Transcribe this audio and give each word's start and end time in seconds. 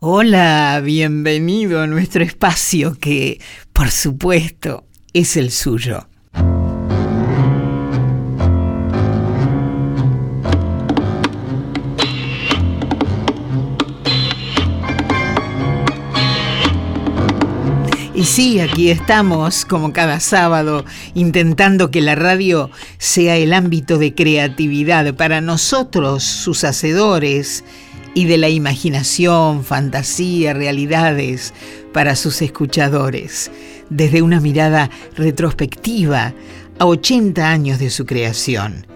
Hola, 0.00 0.80
bienvenido 0.84 1.80
a 1.80 1.88
nuestro 1.88 2.22
espacio 2.22 2.94
que, 3.00 3.40
por 3.72 3.90
supuesto, 3.90 4.84
es 5.12 5.36
el 5.36 5.50
suyo. 5.50 6.06
Y 18.14 18.24
sí, 18.24 18.60
aquí 18.60 18.90
estamos, 18.92 19.64
como 19.64 19.92
cada 19.92 20.20
sábado, 20.20 20.84
intentando 21.14 21.90
que 21.90 22.02
la 22.02 22.14
radio 22.14 22.70
sea 22.98 23.36
el 23.36 23.52
ámbito 23.52 23.98
de 23.98 24.14
creatividad 24.14 25.12
para 25.14 25.40
nosotros, 25.40 26.22
sus 26.22 26.62
hacedores, 26.62 27.64
y 28.14 28.24
de 28.24 28.38
la 28.38 28.48
imaginación, 28.48 29.64
fantasía, 29.64 30.54
realidades 30.54 31.54
para 31.92 32.16
sus 32.16 32.42
escuchadores, 32.42 33.50
desde 33.90 34.22
una 34.22 34.40
mirada 34.40 34.90
retrospectiva 35.16 36.34
a 36.78 36.86
80 36.86 37.50
años 37.50 37.78
de 37.78 37.90
su 37.90 38.06
creación. 38.06 38.86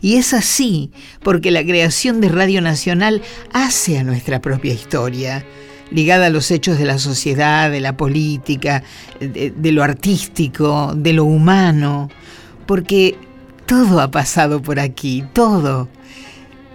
Y 0.00 0.16
es 0.16 0.32
así 0.32 0.90
porque 1.22 1.50
la 1.50 1.62
creación 1.62 2.20
de 2.20 2.28
Radio 2.28 2.60
Nacional 2.60 3.22
hace 3.52 3.98
a 3.98 4.04
nuestra 4.04 4.40
propia 4.40 4.72
historia 4.72 5.44
ligada 5.90 6.26
a 6.26 6.30
los 6.30 6.50
hechos 6.50 6.78
de 6.78 6.84
la 6.84 6.98
sociedad, 6.98 7.70
de 7.70 7.80
la 7.80 7.96
política, 7.96 8.82
de, 9.18 9.72
lo 9.72 9.82
artístico, 9.82 10.92
de 10.94 11.12
lo 11.12 11.24
humano, 11.24 12.08
porque 12.66 13.16
todo 13.66 14.00
ha 14.00 14.10
pasado 14.10 14.62
por 14.62 14.78
aquí, 14.78 15.24
todo. 15.32 15.88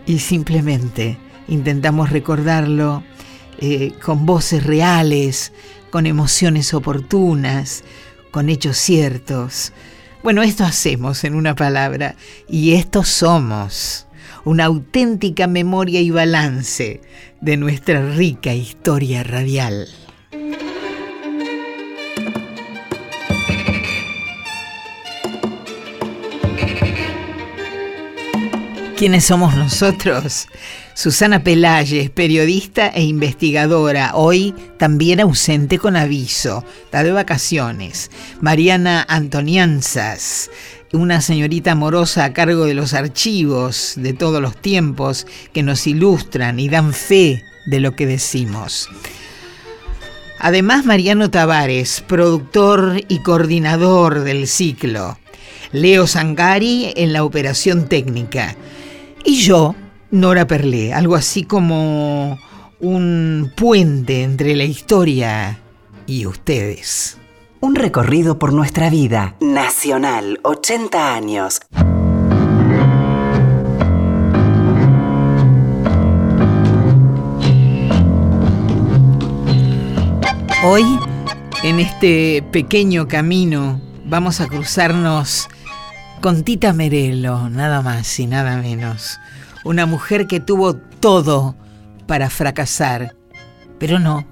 Y 0.06 0.20
simplemente 0.20 1.18
intentamos 1.48 2.10
recordarlo 2.10 3.04
eh, 3.60 3.94
con 4.04 4.26
voces 4.26 4.64
reales, 4.64 5.54
con 5.90 6.06
emociones 6.06 6.74
oportunas, 6.74 7.84
con 8.32 8.50
hechos 8.50 8.78
ciertos. 8.78 9.72
Bueno, 10.24 10.42
esto 10.42 10.64
hacemos 10.64 11.24
en 11.24 11.36
una 11.36 11.56
palabra 11.56 12.16
y 12.50 12.74
esto 12.74 13.04
somos 13.04 14.08
una 14.44 14.66
auténtica 14.66 15.48
memoria 15.48 16.02
y 16.02 16.12
balance 16.12 17.02
de 17.42 17.58
nuestra 17.58 18.02
rica 18.14 18.54
historia 18.54 19.24
radial. 19.24 19.88
¿Quiénes 28.98 29.26
somos 29.26 29.58
nosotros? 29.58 30.48
Susana 30.94 31.44
Pelayes, 31.44 32.10
periodista 32.12 32.88
e 32.88 33.04
investigadora, 33.04 34.12
hoy 34.14 34.56
también 34.78 35.20
ausente 35.20 35.80
con 35.80 35.98
aviso, 35.98 36.64
está 36.86 37.04
de 37.04 37.12
vacaciones. 37.12 38.10
Mariana 38.40 39.06
Antonianzas, 39.10 40.50
una 40.94 41.20
señorita 41.20 41.74
amorosa 41.74 42.24
a 42.24 42.32
cargo 42.32 42.64
de 42.64 42.74
los 42.74 42.94
archivos 42.94 43.96
de 43.98 44.14
todos 44.14 44.42
los 44.42 44.56
tiempos 44.56 45.28
que 45.52 45.62
nos 45.62 45.88
ilustran 45.88 46.58
y 46.62 46.70
dan 46.70 46.94
fe 46.94 47.44
de 47.66 47.82
lo 47.82 47.98
que 47.98 48.08
decimos. 48.08 48.88
Además, 50.40 50.86
Mariano 50.86 51.30
Tavares, 51.30 52.02
productor 52.08 53.02
y 53.10 53.20
coordinador 53.20 54.22
del 54.22 54.48
ciclo. 54.48 55.20
Leo 55.74 56.08
Sangari 56.08 56.94
en 56.96 57.12
la 57.12 57.26
operación 57.26 57.90
técnica. 57.90 58.56
Y 59.28 59.38
yo, 59.38 59.74
Nora 60.12 60.46
Perlé, 60.46 60.94
algo 60.94 61.16
así 61.16 61.44
como 61.44 62.38
un 62.80 63.52
puente 63.58 64.22
entre 64.22 64.56
la 64.56 64.66
historia 64.66 65.60
y 66.06 66.28
ustedes. 66.28 67.18
Un 67.60 67.74
recorrido 67.74 68.38
por 68.38 68.54
nuestra 68.54 68.92
vida. 68.92 69.36
Nacional, 69.40 70.40
80 70.44 71.16
años. 71.16 71.60
Hoy, 80.64 80.84
en 81.64 81.80
este 81.80 82.44
pequeño 82.52 83.08
camino, 83.08 83.82
vamos 84.06 84.40
a 84.40 84.48
cruzarnos 84.48 85.50
con 86.22 86.44
Tita 86.44 86.74
Merelo, 86.74 87.50
nada 87.50 87.84
más 87.84 88.20
y 88.20 88.26
nada 88.26 88.58
menos. 88.58 89.20
Una 89.66 89.86
mujer 89.86 90.28
que 90.28 90.40
tuvo 90.40 90.76
todo 90.76 91.58
para 92.08 92.30
fracasar, 92.30 93.18
pero 93.78 94.00
no, 94.00 94.26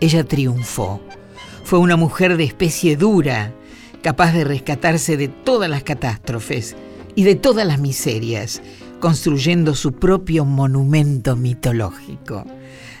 ella 0.00 0.24
triunfó 0.24 1.00
fue 1.64 1.78
una 1.78 1.96
mujer 1.96 2.36
de 2.36 2.44
especie 2.44 2.96
dura, 2.96 3.52
capaz 4.02 4.32
de 4.32 4.44
rescatarse 4.44 5.16
de 5.16 5.28
todas 5.28 5.70
las 5.70 5.82
catástrofes 5.82 6.76
y 7.14 7.24
de 7.24 7.34
todas 7.34 7.66
las 7.66 7.78
miserias, 7.78 8.60
construyendo 9.00 9.74
su 9.74 9.92
propio 9.92 10.44
monumento 10.44 11.36
mitológico. 11.36 12.44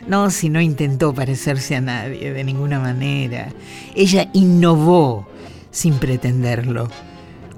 No, 0.06 0.30
si 0.30 0.48
no 0.48 0.60
intentó 0.60 1.12
parecerse 1.12 1.76
a 1.76 1.80
nadie 1.80 2.32
de 2.32 2.44
ninguna 2.44 2.80
manera. 2.80 3.52
Ella 3.94 4.30
innovó 4.32 5.28
sin 5.70 5.94
pretenderlo. 5.94 6.88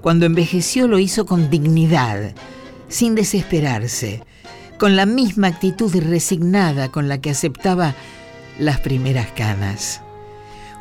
Cuando 0.00 0.26
envejeció 0.26 0.88
lo 0.88 0.98
hizo 0.98 1.26
con 1.26 1.48
dignidad, 1.48 2.34
sin 2.88 3.14
desesperarse, 3.14 4.22
con 4.78 4.96
la 4.96 5.06
misma 5.06 5.48
actitud 5.48 5.94
resignada 5.96 6.90
con 6.90 7.08
la 7.08 7.20
que 7.20 7.30
aceptaba 7.30 7.94
las 8.58 8.80
primeras 8.80 9.28
canas 9.32 10.00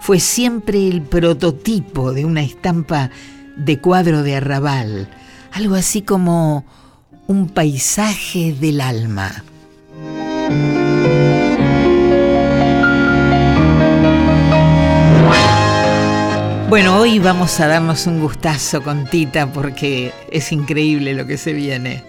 fue 0.03 0.19
siempre 0.19 0.89
el 0.89 1.01
prototipo 1.01 2.11
de 2.11 2.25
una 2.25 2.41
estampa 2.41 3.09
de 3.55 3.79
cuadro 3.79 4.21
de 4.21 4.35
arrabal, 4.35 5.07
algo 5.53 5.75
así 5.75 6.01
como 6.01 6.65
un 7.27 7.47
paisaje 7.47 8.51
del 8.51 8.81
alma. 8.81 9.31
Bueno, 16.73 16.97
hoy 16.97 17.19
vamos 17.19 17.59
a 17.59 17.67
darnos 17.67 18.07
un 18.07 18.19
gustazo 18.19 18.81
con 18.81 19.05
Tita 19.05 19.53
porque 19.53 20.11
es 20.31 20.51
increíble 20.51 21.13
lo 21.13 21.27
que 21.27 21.37
se 21.37 21.53
viene. 21.53 22.03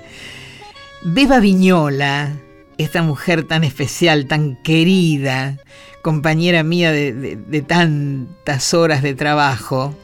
Beba 1.02 1.38
Viñola, 1.38 2.32
esta 2.78 3.02
mujer 3.02 3.44
tan 3.44 3.62
especial, 3.62 4.25
tan 4.25 4.56
querida, 4.62 5.58
compañera 6.00 6.62
mía 6.62 6.92
de, 6.92 7.64
tantas 7.69 8.72
horas 8.72 9.02
de 9.02 9.12
trabajo, 9.12 9.94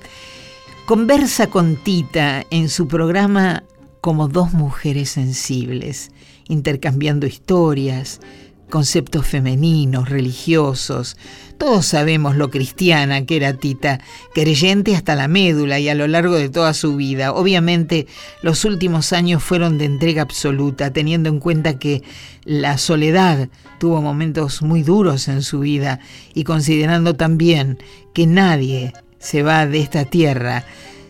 conversa 0.84 1.46
con 1.46 1.76
Tita 1.76 2.44
en 2.50 2.68
su 2.68 2.86
programa 2.86 3.64
como 4.02 4.28
dos 4.28 4.52
mujeres 4.52 5.08
sensibles, 5.08 6.10
intercambiando 6.48 7.26
historias, 7.26 8.20
conceptos 8.70 9.26
femeninos, 9.26 10.08
religiosos. 10.08 11.16
Todos 11.58 11.84
sabemos 11.84 12.36
lo 12.36 12.50
cristiana 12.50 13.26
que 13.26 13.36
era 13.36 13.52
Tita, 13.52 14.00
creyente 14.32 14.96
hasta 14.96 15.14
la 15.14 15.28
médula 15.28 15.78
y 15.78 15.90
a 15.90 15.94
lo 15.94 16.06
largo 16.06 16.36
de 16.36 16.48
toda 16.48 16.72
su 16.72 16.96
vida. 16.96 17.32
Obviamente 17.32 18.06
los 18.42 18.64
últimos 18.64 19.12
años 19.12 19.42
fueron 19.42 19.76
de 19.76 19.84
entrega 19.84 20.22
absoluta, 20.22 20.90
teniendo 20.92 21.28
en 21.28 21.40
cuenta 21.40 21.78
que 21.78 22.02
la 22.44 22.78
soledad 22.78 23.50
tuvo 23.78 24.00
momentos 24.00 24.62
muy 24.62 24.82
duros 24.82 25.28
en 25.28 25.42
su 25.42 25.60
vida 25.60 26.00
y 26.32 26.44
considerando 26.44 27.14
también 27.16 27.78
que 28.14 28.26
nadie 28.26 28.94
se 29.18 29.42
va 29.42 29.66
de 29.66 29.80
esta 29.80 30.06
tierra 30.06 30.64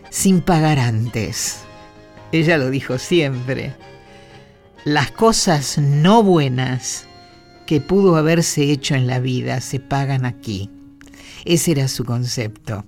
sin 0.09 0.41
pagar 0.41 0.79
antes. 0.79 1.59
Ella 2.33 2.57
lo 2.57 2.69
dijo 2.69 2.97
siempre. 2.97 3.73
Las 4.83 5.11
cosas 5.11 5.77
no 5.77 6.23
buenas 6.23 7.07
que 7.71 7.79
pudo 7.79 8.17
haberse 8.17 8.69
hecho 8.69 8.95
en 8.95 9.07
la 9.07 9.21
vida 9.21 9.61
se 9.61 9.79
pagan 9.79 10.25
aquí. 10.25 10.69
Ese 11.45 11.71
era 11.71 11.87
su 11.87 12.03
concepto. 12.03 12.83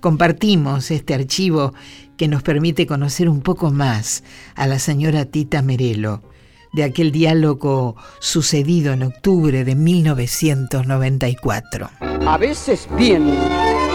Compartimos 0.00 0.90
este 0.90 1.14
archivo 1.14 1.72
que 2.16 2.26
nos 2.26 2.42
permite 2.42 2.84
conocer 2.84 3.28
un 3.28 3.42
poco 3.42 3.70
más 3.70 4.24
a 4.56 4.66
la 4.66 4.80
señora 4.80 5.26
Tita 5.26 5.62
Merelo, 5.62 6.24
de 6.72 6.82
aquel 6.82 7.12
diálogo 7.12 7.94
sucedido 8.18 8.92
en 8.92 9.04
octubre 9.04 9.62
de 9.62 9.76
1994. 9.76 11.90
A 12.26 12.36
veces 12.36 12.88
bien, 12.98 13.32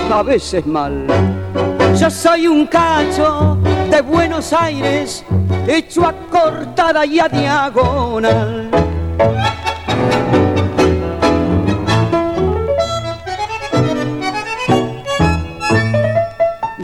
a 0.09 0.23
veces 0.23 0.65
mal. 0.65 1.05
Yo 1.99 2.09
soy 2.09 2.47
un 2.47 2.65
cacho 2.65 3.57
de 3.91 3.99
Buenos 3.99 4.53
Aires, 4.53 5.25
hecho 5.67 6.05
a 6.05 6.13
cortada 6.29 7.05
y 7.05 7.19
a 7.19 7.27
diagonal. 7.27 8.88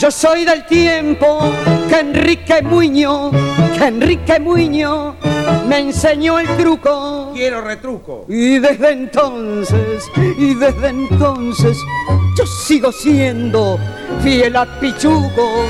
Yo 0.05 0.11
soy 0.11 0.45
del 0.45 0.67
tiempo 0.67 1.39
que 1.89 1.99
Enrique 2.01 2.61
Muñoz, 2.61 3.31
que 3.75 3.85
Enrique 3.85 4.39
Muñoz 4.39 5.15
me 5.67 5.79
enseñó 5.79 6.37
el 6.37 6.47
truco. 6.57 7.31
Quiero 7.33 7.61
retruco. 7.61 8.23
Y 8.29 8.59
desde 8.59 8.91
entonces, 8.91 10.07
y 10.37 10.53
desde 10.53 10.89
entonces, 10.89 11.75
yo 12.37 12.45
sigo 12.45 12.91
siendo 12.91 13.79
fiel 14.21 14.55
a 14.57 14.79
Pichuco. 14.79 15.65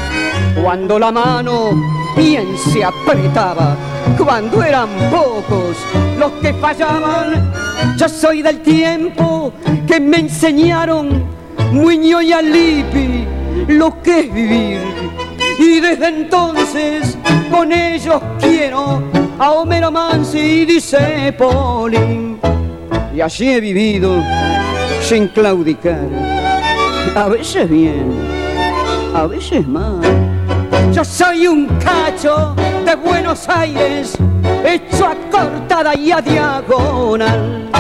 Cuando 0.61 0.99
la 0.99 1.13
mano 1.13 1.69
bien 2.17 2.57
se 2.57 2.83
apretaba, 2.83 3.77
cuando 4.17 4.61
eran 4.61 4.89
pocos 5.09 5.77
los 6.19 6.33
que 6.41 6.53
fallaban, 6.55 7.53
yo 7.95 8.09
soy 8.09 8.41
del 8.41 8.59
tiempo 8.59 9.53
que 9.87 10.01
me 10.01 10.17
enseñaron 10.17 11.23
Muño 11.71 12.21
y 12.21 12.33
Alipi 12.33 13.34
lo 13.67 14.01
que 14.01 14.21
es 14.21 14.33
vivir. 14.33 14.81
Y 15.57 15.79
desde 15.79 16.07
entonces 16.07 17.17
con 17.49 17.71
ellos 17.71 18.21
quiero 18.39 19.01
a 19.39 19.51
Homero 19.51 19.91
Mansi 19.91 20.39
y 20.39 20.65
dice. 20.65 21.33
Y 23.15 23.21
así 23.21 23.49
he 23.49 23.59
vivido 23.61 24.21
sin 25.01 25.27
claudicar. 25.29 26.07
A 27.15 27.29
veces 27.29 27.69
bien, 27.69 28.11
a 29.13 29.25
veces 29.25 29.65
mal. 29.67 30.01
Yo 30.91 31.05
soy 31.05 31.47
un 31.47 31.67
cacho 31.79 32.55
de 32.85 32.95
Buenos 32.95 33.47
Aires, 33.47 34.17
hecho 34.65 35.07
a 35.07 35.15
cortada 35.31 35.95
y 35.95 36.11
a 36.11 36.21
diagonal. 36.21 37.71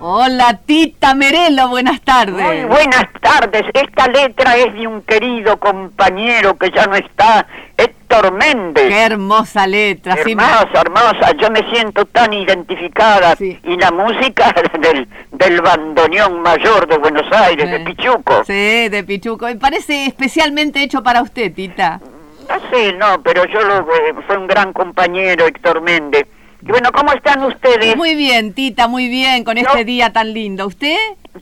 Hola, 0.00 0.60
Tita 0.64 0.91
Merelo, 1.14 1.68
buenas 1.68 2.00
tardes. 2.00 2.34
Muy 2.34 2.64
buenas 2.64 3.06
tardes. 3.20 3.62
Esta 3.74 4.06
letra 4.08 4.56
es 4.56 4.72
de 4.74 4.86
un 4.86 5.02
querido 5.02 5.58
compañero 5.58 6.56
que 6.56 6.70
ya 6.70 6.86
no 6.86 6.94
está, 6.94 7.46
Héctor 7.76 8.32
Méndez. 8.32 8.88
Qué 8.88 9.02
hermosa 9.02 9.66
letra. 9.66 10.16
sí, 10.24 10.34
me- 10.34 10.42
Hermosa, 10.44 10.80
hermosa. 10.80 11.32
Yo 11.38 11.50
me 11.50 11.60
siento 11.70 12.06
tan 12.06 12.32
identificada. 12.32 13.36
Sí. 13.36 13.58
Y 13.64 13.76
la 13.76 13.90
música 13.90 14.54
del, 14.80 15.06
del 15.32 15.60
bandoneón 15.60 16.40
mayor 16.40 16.86
de 16.86 16.96
Buenos 16.98 17.30
Aires, 17.32 17.70
de 17.70 17.78
Sí. 17.78 17.84
Pichuco. 17.84 18.44
Sí, 18.46 18.88
de 18.88 19.04
Pichuco. 19.06 19.46
Me 19.46 19.56
parece 19.56 20.06
especialmente 20.06 20.82
hecho 20.82 21.02
para 21.02 21.20
usted, 21.22 21.52
Tita. 21.52 22.00
No 22.48 22.70
sé, 22.70 22.92
no, 22.94 23.22
pero 23.22 23.44
yo 23.46 23.60
lo, 23.62 23.80
eh, 23.80 24.14
fue 24.26 24.36
un 24.38 24.46
gran 24.46 24.72
compañero, 24.72 25.46
Héctor 25.46 25.80
Méndez. 25.82 26.26
Bueno, 26.62 26.90
¿cómo 26.92 27.12
están 27.12 27.42
ustedes? 27.44 27.96
Muy 27.96 28.14
bien, 28.14 28.52
Tita, 28.54 28.86
muy 28.88 29.08
bien, 29.08 29.44
con 29.44 29.56
Yo- 29.56 29.62
este 29.66 29.84
día 29.84 30.12
tan 30.12 30.32
lindo. 30.32 30.66
¿Usted? 30.66 30.96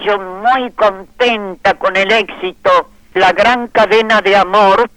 Yo 0.05 0.19
muy 0.19 0.70
contenta 0.72 1.75
con 1.75 1.96
el 1.96 2.11
éxito, 2.11 2.90
la 3.14 3.32
gran 3.32 3.69
cadena 3.69 4.20
de 4.22 4.37
amor 4.37 4.90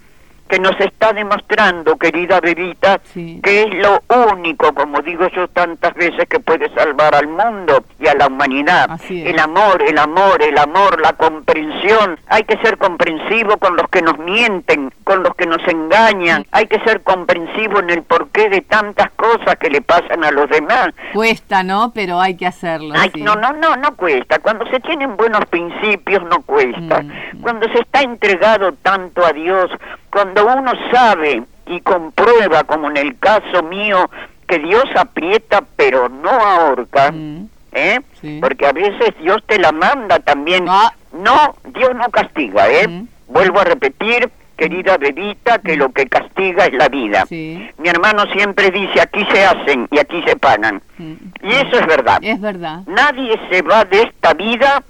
que 0.48 0.58
nos 0.58 0.78
está 0.80 1.12
demostrando, 1.12 1.96
querida 1.96 2.40
Bebita, 2.40 3.00
Sí. 3.12 3.40
que 3.42 3.62
es 3.62 3.74
lo 3.74 4.02
único, 4.32 4.72
como 4.74 5.00
digo 5.02 5.26
yo 5.28 5.48
tantas 5.48 5.94
veces, 5.94 6.28
que 6.28 6.40
puede 6.40 6.68
salvar 6.74 7.14
al 7.14 7.28
mundo 7.28 7.84
y 7.98 8.06
a 8.06 8.14
la 8.14 8.26
humanidad. 8.26 9.00
El 9.08 9.38
amor, 9.38 9.82
el 9.82 9.98
amor, 9.98 10.42
el 10.42 10.58
amor, 10.58 11.00
la 11.00 11.12
comprensión. 11.14 12.18
Hay 12.28 12.44
que 12.44 12.56
ser 12.58 12.78
comprensivo 12.78 13.56
con 13.58 13.76
los 13.76 13.88
que 13.88 14.02
nos 14.02 14.18
mienten, 14.18 14.92
con 15.04 15.22
los 15.22 15.34
que 15.34 15.46
nos 15.46 15.66
engañan. 15.66 16.46
Hay 16.52 16.66
que 16.66 16.78
ser 16.80 17.02
comprensivo 17.02 17.80
en 17.80 17.90
el 17.90 18.02
porqué 18.02 18.48
de 18.48 18.60
tantas 18.60 19.10
cosas 19.12 19.56
que 19.56 19.70
le 19.70 19.80
pasan 19.80 20.24
a 20.24 20.30
los 20.30 20.48
demás. 20.50 20.88
Cuesta, 21.12 21.62
¿no? 21.62 21.92
Pero 21.94 22.20
hay 22.20 22.36
que 22.36 22.46
hacerlo. 22.46 22.94
Ay, 22.96 23.10
sí. 23.14 23.22
no, 23.22 23.34
no, 23.36 23.52
no, 23.52 23.76
no 23.76 23.96
cuesta. 23.96 24.38
Cuando 24.38 24.66
se 24.70 24.80
tienen 24.80 25.16
buenos 25.16 25.44
principios 25.46 26.22
no 26.24 26.42
cuesta. 26.42 27.02
Mm. 27.02 27.40
Cuando 27.42 27.68
se 27.68 27.78
está 27.80 28.02
entregado 28.02 28.72
tanto 28.82 29.24
a 29.24 29.32
Dios, 29.32 29.70
cuando 30.14 30.46
uno 30.46 30.72
sabe 30.92 31.42
y 31.66 31.80
comprueba, 31.80 32.64
como 32.64 32.88
en 32.90 32.96
el 32.96 33.18
caso 33.18 33.62
mío, 33.64 34.08
que 34.46 34.58
Dios 34.60 34.84
aprieta 34.96 35.62
pero 35.76 36.08
no 36.08 36.30
ahorca, 36.30 37.10
Mm. 37.12 37.48
¿eh? 37.72 38.00
Sí. 38.20 38.38
Porque 38.40 38.66
a 38.66 38.72
veces 38.72 39.10
Dios 39.20 39.42
te 39.46 39.58
la 39.58 39.72
manda 39.72 40.18
también. 40.20 40.66
Ah. 40.68 40.92
No, 41.12 41.56
Dios 41.74 41.94
no 41.94 42.08
castiga, 42.10 42.68
¿eh? 42.70 42.86
Mm. 42.88 43.06
Vuelvo 43.28 43.60
a 43.60 43.64
repetir, 43.64 44.30
querida 44.56 44.96
Bebita, 44.98 45.58
que 45.58 45.76
lo 45.76 45.90
que 45.90 46.06
castiga 46.06 46.66
es 46.66 46.72
la 46.74 46.88
vida. 46.88 47.24
Sí. 47.28 47.68
Mi 47.78 47.88
hermano 47.88 48.24
siempre 48.32 48.70
dice, 48.70 49.00
aquí 49.00 49.26
se 49.32 49.44
hacen 49.44 49.88
y 49.90 49.98
aquí 49.98 50.22
se 50.26 50.36
pagan. 50.36 50.80
Mm. 50.98 51.12
Y 51.42 51.50
eso 51.54 51.78
es 51.80 51.86
verdad. 51.86 52.18
Es 52.22 52.40
verdad. 52.40 52.80
Nadie 52.86 53.38
se 53.50 53.62
va 53.62 53.84
de 53.84 54.02
esta 54.02 54.34
vida 54.34 54.82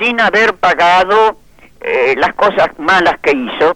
sin 0.00 0.20
haber 0.20 0.54
pagado 0.54 1.36
eh, 1.82 2.14
las 2.16 2.32
cosas 2.34 2.68
malas 2.78 3.16
que 3.22 3.32
hizo. 3.32 3.74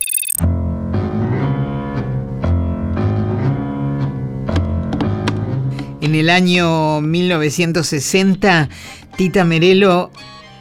En 6.01 6.15
el 6.15 6.31
año 6.31 7.01
1960, 7.01 8.69
Tita 9.17 9.45
Merelo 9.45 10.11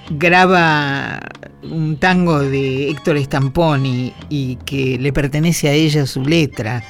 graba 0.10 1.20
un 1.64 1.98
tango 1.98 2.40
de 2.40 2.90
Héctor 2.90 3.20
Stamponi 3.20 4.14
y 4.30 4.56
que 4.58 4.98
le 4.98 5.12
pertenece 5.12 5.68
a 5.68 5.74
ella 5.74 6.06
su 6.06 6.24
letra, 6.24 6.84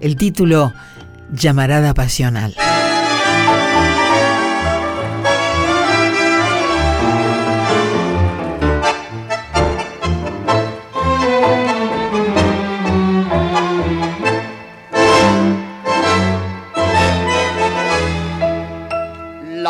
el 0.00 0.16
título 0.16 0.72
Llamarada 1.32 1.94
Pasional. 1.94 2.54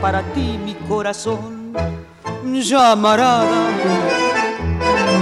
para 0.00 0.22
ti 0.22 0.58
mi 0.62 0.74
corazón. 0.74 1.72
Llamarada. 2.44 3.68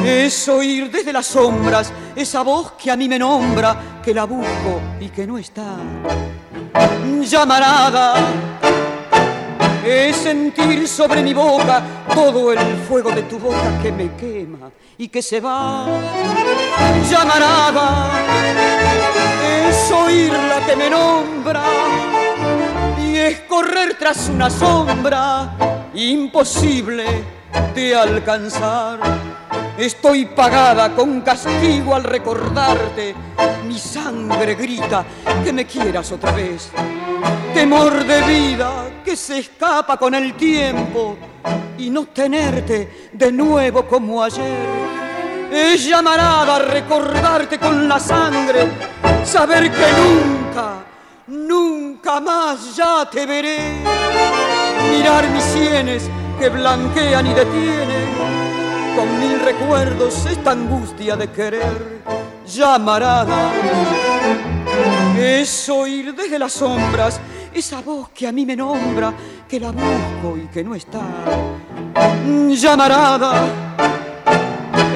Es 0.04 0.48
oír 0.48 0.90
desde 0.90 1.12
las 1.12 1.26
sombras 1.26 1.92
esa 2.14 2.42
voz 2.42 2.72
que 2.72 2.90
a 2.90 2.96
mí 2.96 3.08
me 3.08 3.18
nombra, 3.18 4.00
que 4.02 4.12
la 4.12 4.24
busco 4.24 4.80
y 5.00 5.08
que 5.08 5.26
no 5.26 5.38
está. 5.38 5.76
Llamarada 7.22 8.14
es 9.84 10.16
sentir 10.16 10.86
sobre 10.88 11.22
mi 11.22 11.34
boca 11.34 11.82
todo 12.14 12.52
el 12.52 12.58
fuego 12.88 13.10
de 13.10 13.22
tu 13.22 13.38
boca 13.38 13.78
que 13.82 13.92
me 13.92 14.14
quema 14.14 14.70
y 14.98 15.08
que 15.08 15.22
se 15.22 15.40
va. 15.40 15.86
Llamarada 17.10 18.10
es 19.68 19.90
oír 19.90 20.32
la 20.32 20.66
que 20.66 20.76
me 20.76 20.90
nombra 20.90 21.62
es 23.26 23.40
correr 23.40 23.96
tras 23.98 24.28
una 24.28 24.50
sombra 24.50 25.56
imposible 25.94 27.04
de 27.74 27.96
alcanzar. 27.96 28.98
Estoy 29.78 30.26
pagada 30.26 30.94
con 30.94 31.22
castigo 31.22 31.94
al 31.94 32.04
recordarte. 32.04 33.14
Mi 33.66 33.78
sangre 33.78 34.54
grita 34.54 35.04
que 35.42 35.52
me 35.52 35.64
quieras 35.64 36.12
otra 36.12 36.32
vez. 36.32 36.70
Temor 37.54 38.04
de 38.04 38.20
vida 38.22 38.90
que 39.04 39.16
se 39.16 39.38
escapa 39.38 39.96
con 39.96 40.14
el 40.14 40.34
tiempo 40.34 41.16
y 41.78 41.88
no 41.88 42.04
tenerte 42.06 43.10
de 43.12 43.32
nuevo 43.32 43.86
como 43.86 44.22
ayer. 44.22 44.84
Es 45.50 45.86
llamarada 45.86 46.58
recordarte 46.58 47.58
con 47.58 47.88
la 47.88 47.98
sangre, 47.98 48.68
saber 49.24 49.70
que 49.70 49.86
nunca, 49.92 50.83
nunca 52.14 52.20
más 52.20 52.76
ya 52.76 53.08
te 53.10 53.26
veré. 53.26 53.82
Mirar 54.90 55.28
mis 55.30 55.42
sienes 55.42 56.10
que 56.38 56.48
blanquean 56.48 57.26
y 57.26 57.34
detienen. 57.34 58.14
Con 58.96 59.20
mil 59.20 59.40
recuerdos 59.40 60.26
esta 60.26 60.52
angustia 60.52 61.16
de 61.16 61.30
querer 61.30 62.02
llamarada 62.46 63.50
es 65.18 65.68
oír 65.68 66.14
desde 66.14 66.38
las 66.38 66.52
sombras 66.52 67.20
esa 67.52 67.80
voz 67.80 68.10
que 68.10 68.28
a 68.28 68.32
mí 68.32 68.46
me 68.46 68.54
nombra 68.54 69.12
que 69.48 69.58
la 69.58 69.72
busco 69.72 70.36
y 70.36 70.46
que 70.46 70.62
no 70.62 70.74
está. 70.74 71.00
Llamarada 72.50 73.46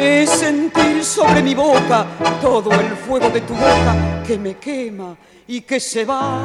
es 0.01 0.31
sentir 0.31 1.05
sobre 1.05 1.43
mi 1.43 1.55
boca 1.55 2.07
todo 2.41 2.71
el 2.73 2.89
fuego 2.97 3.31
de 3.31 3.41
tu 3.41 3.55
boca 3.55 4.23
que 4.27 4.39
me 4.39 4.57
quema 4.57 5.17
y 5.47 5.63
que 5.63 5.81
se 5.81 6.05
va. 6.05 6.45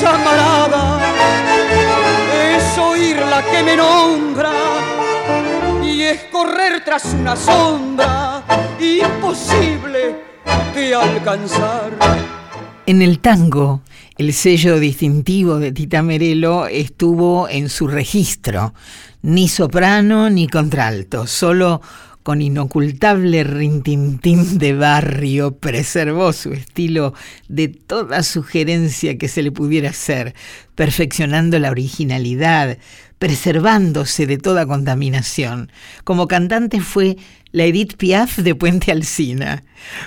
Llamarada 0.00 1.00
es 2.56 2.78
oír 2.78 3.16
la 3.16 3.42
que 3.42 3.62
me 3.62 3.76
nombra 3.76 4.52
y 5.82 6.02
es 6.02 6.24
correr 6.24 6.84
tras 6.84 7.04
una 7.14 7.34
sombra 7.36 8.42
imposible 8.78 10.16
de 10.74 10.94
alcanzar. 10.94 11.90
En 12.86 13.02
el 13.02 13.20
tango, 13.20 13.82
el 14.16 14.32
sello 14.32 14.78
distintivo 14.78 15.58
de 15.58 15.72
Tita 15.72 16.02
Merelo 16.02 16.66
estuvo 16.66 17.48
en 17.48 17.68
su 17.68 17.86
registro, 17.86 18.72
ni 19.22 19.46
soprano 19.46 20.30
ni 20.30 20.48
contralto, 20.48 21.26
solo 21.26 21.82
con 22.22 22.42
inocultable 22.42 23.44
rintintín 23.44 24.58
de 24.58 24.74
barrio, 24.74 25.56
preservó 25.56 26.32
su 26.32 26.52
estilo 26.52 27.14
de 27.48 27.68
toda 27.68 28.22
sugerencia 28.22 29.16
que 29.18 29.28
se 29.28 29.42
le 29.42 29.52
pudiera 29.52 29.90
hacer, 29.90 30.34
perfeccionando 30.74 31.58
la 31.58 31.70
originalidad, 31.70 32.78
preservándose 33.18 34.26
de 34.26 34.38
toda 34.38 34.66
contaminación. 34.66 35.72
Como 36.04 36.28
cantante 36.28 36.80
fue 36.80 37.16
la 37.50 37.64
Edith 37.64 37.96
Piaf 37.96 38.38
de 38.38 38.54
Puente 38.54 38.92
Alsina. 38.92 39.64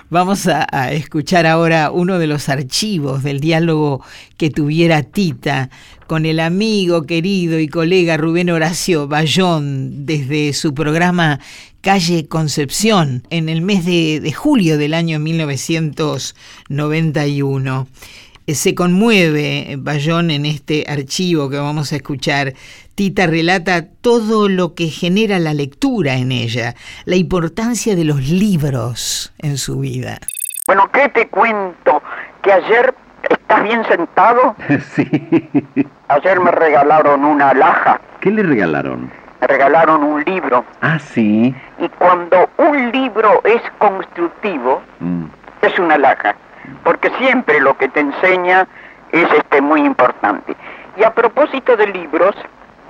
Vamos 0.09 0.47
a, 0.47 0.91
escuchar 0.91 1.47
ahora 1.47 1.91
uno 1.91 2.19
de 2.19 2.27
los 2.27 2.49
archivos 2.49 3.23
del 3.23 3.39
diálogo 3.39 4.03
que 4.37 4.49
tuviera 4.49 5.03
Tita 5.03 5.69
con 6.07 6.25
el 6.25 6.39
amigo, 6.39 7.03
querido 7.03 7.59
y 7.59 7.67
colega 7.67 8.17
Rubén 8.17 8.49
Horacio 8.49 9.07
Bayón 9.07 10.05
desde 10.05 10.53
su 10.53 10.73
programa 10.73 11.39
Calle 11.81 12.27
Concepción 12.27 13.23
en 13.29 13.49
el 13.49 13.61
mes 13.61 13.85
de, 13.85 14.19
de 14.19 14.31
julio 14.31 14.77
del 14.77 14.93
año 14.93 15.19
1991 15.19 17.87
se 18.53 18.75
conmueve 18.75 19.75
Bayón 19.77 20.31
en 20.31 20.45
este 20.45 20.85
archivo 20.87 21.49
que 21.49 21.57
vamos 21.57 21.93
a 21.93 21.97
escuchar. 21.97 22.53
Tita 22.95 23.27
relata 23.27 23.87
todo 24.01 24.49
lo 24.49 24.75
que 24.75 24.87
genera 24.87 25.39
la 25.39 25.53
lectura 25.53 26.15
en 26.15 26.31
ella, 26.31 26.75
la 27.05 27.15
importancia 27.15 27.95
de 27.95 28.03
los 28.03 28.29
libros 28.29 29.33
en 29.39 29.57
su 29.57 29.79
vida. 29.79 30.19
Bueno, 30.67 30.89
¿qué 30.91 31.09
te 31.09 31.27
cuento? 31.29 32.01
Que 32.41 32.51
ayer 32.51 32.93
estás 33.29 33.63
bien 33.63 33.83
sentado. 33.85 34.55
Sí. 34.95 35.07
Ayer 36.09 36.39
me 36.41 36.51
regalaron 36.51 37.23
una 37.23 37.49
alhaja. 37.49 38.01
¿Qué 38.19 38.31
le 38.31 38.43
regalaron? 38.43 39.09
Regalaron 39.41 40.03
un 40.03 40.23
libro. 40.23 40.63
Ah, 40.81 40.99
sí. 40.99 41.53
Y 41.79 41.89
cuando 41.89 42.49
un 42.57 42.91
libro 42.91 43.41
es 43.43 43.61
constructivo, 43.79 44.81
Mm. 44.99 45.25
es 45.61 45.77
una 45.79 45.95
alhaja. 45.95 46.35
Porque 46.83 47.09
siempre 47.17 47.59
lo 47.59 47.75
que 47.77 47.89
te 47.89 47.99
enseña 48.01 48.67
es 49.11 49.27
este 49.33 49.61
muy 49.61 49.81
importante. 49.81 50.55
Y 50.95 51.03
a 51.03 51.13
propósito 51.13 51.75
de 51.75 51.87
libros, 51.87 52.35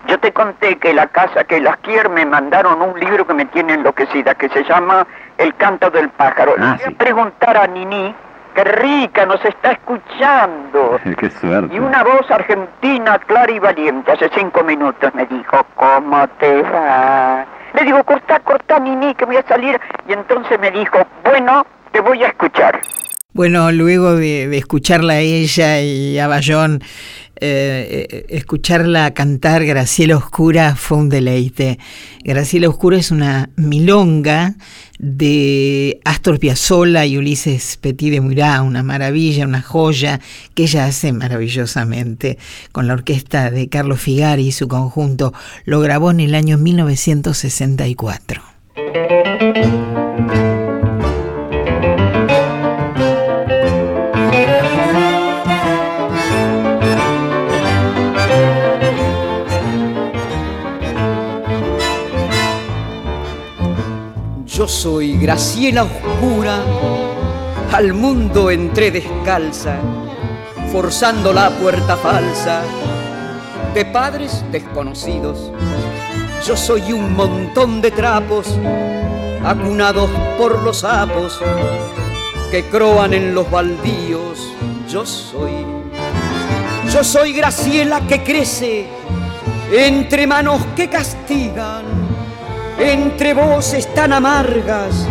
yo 0.08 0.20
te 0.20 0.32
conté 0.34 0.78
que 0.78 0.94
la 0.94 1.08
casa 1.08 1.44
que 1.46 1.60
las 1.62 1.78
quiere 1.78 2.10
me 2.10 2.26
mandaron 2.26 2.82
un 2.82 3.00
libro 3.00 3.26
que 3.26 3.34
me 3.34 3.46
tiene 3.46 3.74
enloquecida, 3.76 4.36
que 4.36 4.50
se 4.50 4.64
llama 4.64 5.08
El 5.38 5.56
canto 5.56 5.90
del 5.90 6.10
pájaro. 6.10 6.54
Ah, 6.60 6.76
Le 6.80 6.86
voy 6.86 6.94
a 6.94 6.98
preguntar 6.98 7.58
a 7.58 7.68
Nini, 7.68 8.14
que 8.54 8.64
rica, 8.64 9.26
nos 9.26 9.44
está 9.46 9.72
escuchando. 9.72 11.00
Qué 11.18 11.30
suerte. 11.30 11.76
Y 11.76 11.80
una 11.80 12.04
voz 12.04 12.30
argentina 12.30 13.20
clara 13.20 13.52
y 13.52 13.60
valiente, 13.60 14.12
hace 14.12 14.30
cinco 14.36 14.64
minutos 14.64 15.14
me 15.14 15.26
dijo, 15.26 15.66
¿cómo 15.76 16.28
te 16.40 16.62
va? 16.64 17.46
Le 17.74 17.86
digo, 17.86 18.04
corta, 18.04 18.40
corta, 18.40 18.80
Nini, 18.80 19.16
que 19.16 19.26
voy 19.26 19.38
a 19.38 19.44
salir. 19.48 19.80
Y 20.08 20.14
entonces 20.14 20.60
me 20.60 20.72
dijo, 20.72 20.98
bueno, 21.24 21.66
te 21.92 22.02
voy 22.02 22.24
a 22.24 22.28
escuchar. 22.28 22.82
Bueno, 23.34 23.72
luego 23.72 24.16
de, 24.16 24.50
de 24.50 24.58
escucharla 24.58 25.14
a 25.14 25.20
ella 25.20 25.80
y 25.80 26.20
a 26.20 26.28
Bayón, 26.28 26.82
eh, 27.42 28.26
escucharla 28.30 29.14
cantar 29.14 29.66
Graciela 29.66 30.16
Oscura 30.16 30.76
fue 30.76 30.98
un 31.00 31.10
deleite. 31.10 31.80
Graciela 32.24 32.70
Oscura 32.70 32.98
es 32.98 33.12
una 33.12 33.50
milonga 33.56 34.56
de 35.00 36.00
Astor 36.06 36.38
Piazzolla 36.38 37.06
y 37.06 37.18
Ulises 37.18 37.78
Petit 37.78 38.12
de 38.12 38.22
Murat, 38.22 38.62
una 38.62 38.84
maravilla, 38.84 39.46
una 39.46 39.64
joya 39.64 40.20
que 40.54 40.64
ella 40.64 40.86
hace 40.86 41.12
maravillosamente 41.12 42.38
con 42.72 42.88
la 42.88 42.94
orquesta 42.94 43.50
de 43.50 43.68
Carlos 43.68 44.00
Figari 44.00 44.48
y 44.48 44.52
su 44.52 44.68
conjunto. 44.68 45.34
Lo 45.66 45.80
grabó 45.82 46.12
en 46.12 46.20
el 46.20 46.36
año 46.36 46.60
1964. 46.60 48.44
Yo 64.62 64.68
soy 64.68 65.18
Graciela 65.18 65.86
Oscura, 65.86 66.60
al 67.74 67.96
mundo 67.96 68.52
entré 68.52 68.92
descalza, 68.92 69.80
forzando 70.72 71.34
la 71.34 71.50
puerta 71.50 71.98
falsa 71.98 72.62
de 73.74 73.86
padres 73.86 74.46
desconocidos. 74.52 75.52
Yo 76.46 76.56
soy 76.56 76.94
un 76.94 77.16
montón 77.16 77.82
de 77.82 77.90
trapos, 77.90 78.56
acunados 79.44 80.12
por 80.38 80.62
los 80.62 80.82
sapos 80.82 81.40
que 82.52 82.64
croan 82.66 83.16
en 83.16 83.34
los 83.34 83.50
baldíos. 83.50 84.48
Yo 84.88 85.08
soy, 85.08 85.66
yo 86.94 87.04
soy 87.04 87.34
Graciela 87.34 88.02
que 88.02 88.22
crece 88.22 88.86
entre 89.72 90.28
manos 90.28 90.62
que 90.76 90.88
castigan 90.88 92.01
entre 92.82 93.34
voces 93.36 93.94
tan 93.94 94.12
amargas 94.12 95.06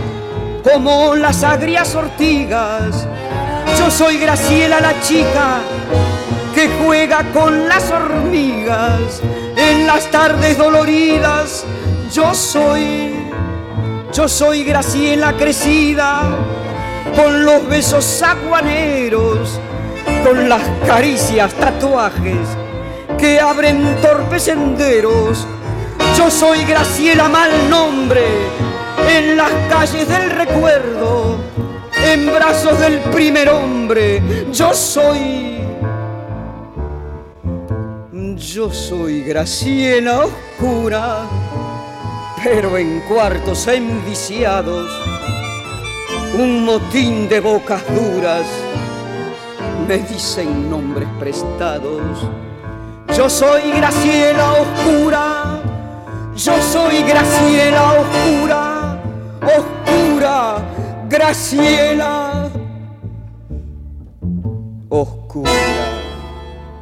como 0.65 1.15
las 1.15 1.45
agrias 1.45 1.95
ortigas. 1.95 3.07
Yo 3.79 3.91
soy 3.91 4.19
Graciela 4.19 4.81
la 4.81 5.01
chica 5.01 5.61
que 6.55 6.69
juega 6.83 7.25
con 7.33 7.69
las 7.69 7.91
hormigas 7.91 9.23
en 9.57 9.87
las 9.87 10.11
tardes 10.11 10.59
doloridas. 10.59 11.65
Yo 12.13 12.35
soy, 12.35 13.15
yo 14.13 14.29
soy 14.29 14.65
Graciela 14.65 15.35
crecida 15.35 16.23
con 17.15 17.45
los 17.45 17.67
besos 17.69 18.23
aguaneros, 18.23 19.61
con 20.25 20.49
las 20.49 20.63
caricias, 20.87 21.55
tatuajes 21.55 22.49
que 23.17 23.41
abren 23.41 24.01
torpes 24.01 24.45
senderos. 24.45 25.47
Yo 26.17 26.31
soy 26.31 26.65
Graciela 26.65 27.29
mal 27.29 27.51
nombre 27.71 28.25
en 29.09 29.37
las 29.37 29.51
calles 29.69 30.09
del 30.09 30.31
recuerdo, 30.31 31.37
en 32.05 32.27
brazos 32.33 32.79
del 32.79 32.99
primer 33.01 33.49
hombre. 33.49 34.23
Yo 34.53 34.75
soy. 34.75 35.61
Yo 38.37 38.71
soy 38.73 39.23
Graciela 39.23 40.25
oscura, 40.25 41.27
pero 42.43 42.77
en 42.77 43.01
cuartos 43.01 43.67
enviciados, 43.69 44.91
un 46.39 46.65
motín 46.65 47.29
de 47.29 47.41
bocas 47.41 47.83
duras 47.95 48.47
me 49.87 49.99
dicen 49.99 50.71
nombres 50.71 51.09
prestados. 51.19 52.03
Yo 53.17 53.29
soy 53.29 53.73
Graciela 53.73 54.53
oscura. 54.53 55.50
Yo 56.45 56.59
soy 56.63 57.03
Graciela 57.03 58.01
oscura, 58.01 59.03
oscura, 59.43 61.07
Graciela 61.11 62.51
oscura. 64.89 65.51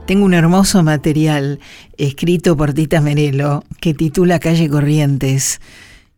Tengo 0.07 0.27
un 0.27 0.35
hermoso 0.35 0.85
material 0.85 1.59
escrito 1.97 2.57
por 2.57 2.73
Tita 2.73 3.01
Merelo 3.01 3.65
que 3.81 3.95
titula 3.95 4.39
Calle 4.39 4.69
Corrientes 4.69 5.61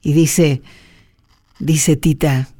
y 0.03 0.13
dice, 0.13 0.61
dice 1.59 1.97
Tita, 1.97 2.51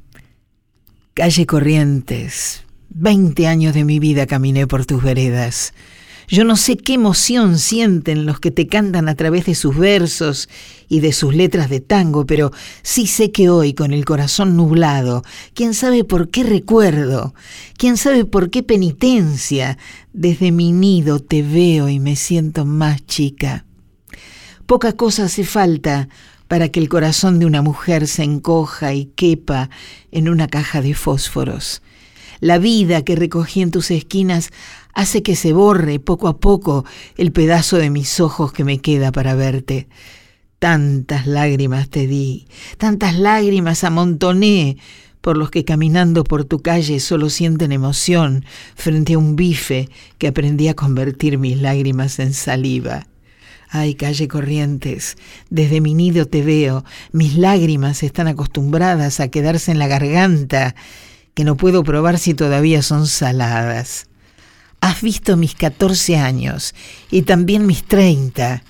Calle 1.13 1.45
Corrientes, 1.45 2.63
20 2.89 3.45
años 3.45 3.75
de 3.75 3.83
mi 3.83 3.99
vida 3.99 4.25
caminé 4.25 4.65
por 4.65 4.87
tus 4.87 5.03
veredas. 5.03 5.75
Yo 6.31 6.45
no 6.45 6.55
sé 6.55 6.77
qué 6.77 6.93
emoción 6.93 7.59
sienten 7.59 8.25
los 8.25 8.39
que 8.39 8.51
te 8.51 8.65
cantan 8.65 9.09
a 9.09 9.15
través 9.15 9.47
de 9.47 9.53
sus 9.53 9.77
versos 9.77 10.47
y 10.87 11.01
de 11.01 11.11
sus 11.11 11.35
letras 11.35 11.69
de 11.69 11.81
tango, 11.81 12.25
pero 12.25 12.53
sí 12.83 13.05
sé 13.05 13.33
que 13.33 13.49
hoy, 13.49 13.73
con 13.73 13.91
el 13.91 14.05
corazón 14.05 14.55
nublado, 14.55 15.25
quién 15.53 15.73
sabe 15.73 16.05
por 16.05 16.29
qué 16.29 16.43
recuerdo, 16.43 17.33
quién 17.75 17.97
sabe 17.97 18.23
por 18.23 18.49
qué 18.49 18.63
penitencia, 18.63 19.77
desde 20.13 20.53
mi 20.53 20.71
nido 20.71 21.19
te 21.19 21.41
veo 21.41 21.89
y 21.89 21.99
me 21.99 22.15
siento 22.15 22.63
más 22.63 23.05
chica. 23.05 23.65
Poca 24.65 24.93
cosa 24.93 25.25
hace 25.25 25.43
falta 25.43 26.07
para 26.47 26.69
que 26.69 26.79
el 26.79 26.87
corazón 26.87 27.39
de 27.39 27.45
una 27.45 27.61
mujer 27.61 28.07
se 28.07 28.23
encoja 28.23 28.93
y 28.93 29.07
quepa 29.17 29.69
en 30.11 30.29
una 30.29 30.47
caja 30.47 30.81
de 30.81 30.93
fósforos. 30.93 31.81
La 32.41 32.57
vida 32.57 33.03
que 33.03 33.15
recogí 33.15 33.61
en 33.61 33.69
tus 33.69 33.91
esquinas 33.91 34.49
hace 34.93 35.23
que 35.23 35.35
se 35.35 35.53
borre 35.53 35.99
poco 35.99 36.27
a 36.27 36.39
poco 36.39 36.85
el 37.17 37.31
pedazo 37.31 37.77
de 37.77 37.89
mis 37.89 38.19
ojos 38.19 38.51
que 38.53 38.63
me 38.63 38.79
queda 38.79 39.11
para 39.11 39.35
verte. 39.35 39.87
Tantas 40.59 41.25
lágrimas 41.25 41.89
te 41.89 42.07
di, 42.07 42.47
tantas 42.77 43.15
lágrimas 43.17 43.83
amontoné 43.83 44.77
por 45.21 45.37
los 45.37 45.51
que 45.51 45.65
caminando 45.65 46.23
por 46.23 46.45
tu 46.45 46.59
calle 46.61 46.99
solo 46.99 47.29
sienten 47.29 47.71
emoción 47.71 48.43
frente 48.75 49.13
a 49.13 49.17
un 49.17 49.35
bife 49.35 49.89
que 50.17 50.27
aprendí 50.27 50.67
a 50.67 50.73
convertir 50.73 51.37
mis 51.37 51.61
lágrimas 51.61 52.19
en 52.19 52.33
saliva. 52.33 53.07
Ay, 53.69 53.95
calle 53.95 54.27
Corrientes, 54.27 55.15
desde 55.49 55.79
mi 55.79 55.93
nido 55.93 56.25
te 56.25 56.41
veo, 56.41 56.83
mis 57.13 57.37
lágrimas 57.37 58.03
están 58.03 58.27
acostumbradas 58.27 59.21
a 59.21 59.29
quedarse 59.29 59.71
en 59.71 59.79
la 59.79 59.87
garganta, 59.87 60.75
que 61.33 61.45
no 61.45 61.55
puedo 61.55 61.83
probar 61.83 62.19
si 62.19 62.33
todavía 62.33 62.81
son 62.81 63.07
saladas. 63.07 64.10
Has 64.81 65.01
visto 65.01 65.37
mis 65.37 65.53
catorce 65.53 66.17
años 66.17 66.73
y 67.11 67.21
también 67.21 67.67
mis 67.67 67.83
treinta, 67.83 68.63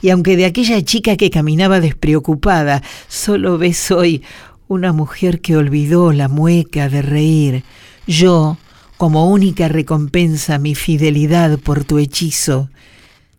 y 0.00 0.10
aunque 0.10 0.36
de 0.36 0.46
aquella 0.46 0.82
chica 0.82 1.16
que 1.16 1.30
caminaba 1.30 1.80
despreocupada, 1.80 2.82
solo 3.06 3.58
ves 3.58 3.90
hoy 3.90 4.22
una 4.66 4.92
mujer 4.92 5.40
que 5.40 5.56
olvidó 5.56 6.12
la 6.12 6.28
mueca 6.28 6.88
de 6.88 7.02
reír, 7.02 7.64
yo, 8.06 8.56
como 8.96 9.28
única 9.30 9.68
recompensa 9.68 10.58
mi 10.58 10.74
fidelidad 10.74 11.58
por 11.58 11.84
tu 11.84 11.98
hechizo, 11.98 12.70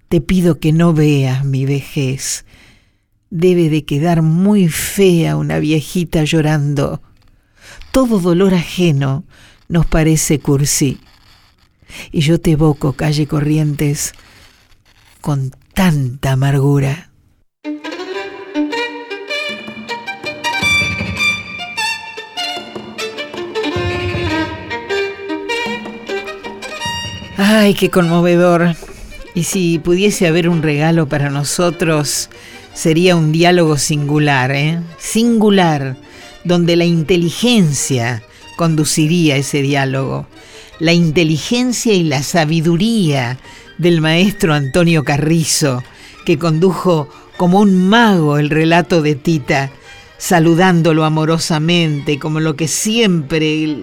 te 0.07 0.21
pido 0.21 0.59
que 0.59 0.71
no 0.71 0.93
veas 0.93 1.43
mi 1.45 1.65
vejez. 1.65 2.45
Debe 3.31 3.69
de 3.69 3.85
quedar 3.85 4.21
muy 4.21 4.67
fea 4.69 5.35
una 5.35 5.59
viejita 5.59 6.23
llorando. 6.23 7.01
Todo 7.91 8.19
dolor 8.19 8.53
ajeno 8.53 9.23
nos 9.67 9.85
parece 9.85 10.39
cursi. 10.39 10.99
Y 12.11 12.21
yo 12.21 12.39
te 12.39 12.51
evoco, 12.51 12.93
calle 12.93 13.27
Corrientes, 13.27 14.13
con 15.21 15.51
tanta 15.73 16.33
amargura. 16.33 17.09
Ay, 27.37 27.73
qué 27.73 27.89
conmovedor. 27.89 28.75
Y 29.33 29.43
si 29.43 29.79
pudiese 29.79 30.27
haber 30.27 30.49
un 30.49 30.61
regalo 30.61 31.07
para 31.07 31.29
nosotros, 31.29 32.29
sería 32.73 33.15
un 33.15 33.31
diálogo 33.31 33.77
singular, 33.77 34.51
¿eh? 34.51 34.81
Singular, 34.97 35.95
donde 36.43 36.75
la 36.75 36.85
inteligencia 36.85 38.23
conduciría 38.59 39.37
ese 39.37 39.61
diálogo. 39.61 40.27
La 40.79 40.91
inteligencia 40.91 41.93
y 41.93 42.03
la 42.03 42.23
sabiduría 42.23 43.39
del 43.77 44.01
maestro 44.01 44.53
Antonio 44.53 45.05
Carrizo, 45.05 45.81
que 46.25 46.37
condujo 46.37 47.07
como 47.37 47.61
un 47.61 47.87
mago 47.87 48.37
el 48.37 48.49
relato 48.49 49.01
de 49.01 49.15
Tita 49.15 49.71
saludándolo 50.17 51.05
amorosamente, 51.05 52.19
como 52.19 52.41
lo 52.41 52.57
que 52.57 52.67
siempre, 52.67 53.77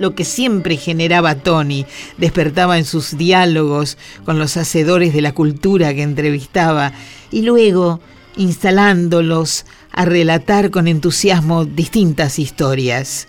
lo 0.00 0.16
que 0.16 0.24
siempre 0.24 0.76
generaba 0.76 1.36
Tony, 1.36 1.86
despertaba 2.18 2.78
en 2.78 2.84
sus 2.84 3.16
diálogos 3.16 3.96
con 4.24 4.40
los 4.40 4.56
hacedores 4.56 5.14
de 5.14 5.20
la 5.20 5.34
cultura 5.34 5.94
que 5.94 6.02
entrevistaba, 6.02 6.92
y 7.30 7.42
luego 7.42 8.00
instalándolos 8.36 9.66
a 9.92 10.04
relatar 10.04 10.70
con 10.70 10.88
entusiasmo 10.88 11.64
distintas 11.64 12.40
historias. 12.40 13.28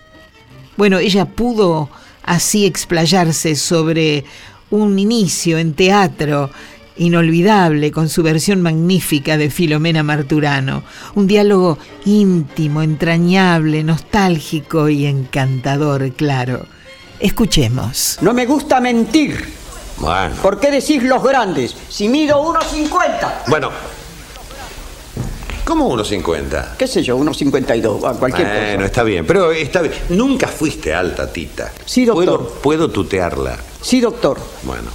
Bueno, 0.82 0.98
ella 0.98 1.26
pudo 1.26 1.90
así 2.24 2.66
explayarse 2.66 3.56
sobre 3.56 4.26
un 4.72 4.98
inicio 4.98 5.60
en 5.60 5.76
teatro 5.76 6.50
inolvidable 6.98 7.92
con 7.92 8.10
su 8.10 8.24
versión 8.24 8.64
magnífica 8.64 9.38
de 9.38 9.52
Filomena 9.52 10.02
Marturano, 10.02 10.82
un 11.14 11.28
diálogo 11.28 11.78
íntimo, 12.06 12.82
entrañable, 12.82 13.84
nostálgico 13.84 14.90
y 14.90 15.06
encantador, 15.06 16.14
claro. 16.14 16.66
Escuchemos. 17.20 18.18
No 18.22 18.34
me 18.34 18.48
gusta 18.48 18.82
mentir. 18.82 19.54
Bueno. 19.98 20.34
¿Por 20.42 20.60
qué 20.60 20.72
decís 20.72 21.04
los 21.04 21.22
grandes? 21.22 21.78
Si 21.90 22.10
mido 22.10 22.44
1,50. 22.44 23.44
Bueno. 23.50 23.70
¿Cómo 25.72 25.90
1,50? 25.96 26.76
¿Qué 26.76 26.86
sé 26.86 27.02
yo? 27.02 27.18
1,52, 27.18 28.04
a 28.06 28.20
cualquier 28.20 28.46
Bueno, 28.46 28.74
cosa. 28.76 28.86
está 28.88 29.04
bien, 29.04 29.26
pero 29.26 29.54
está 29.54 29.82
bien. 29.82 29.94
Nunca 30.10 30.50
fuiste 30.50 30.94
alta, 30.94 31.32
Tita. 31.32 31.72
Sí, 31.86 32.04
doctor. 32.04 32.26
¿Puedo, 32.40 32.54
puedo 32.62 32.90
tutearla? 32.92 33.58
Sí, 33.82 34.02
doctor. 34.02 34.38
Bueno. 34.64 34.90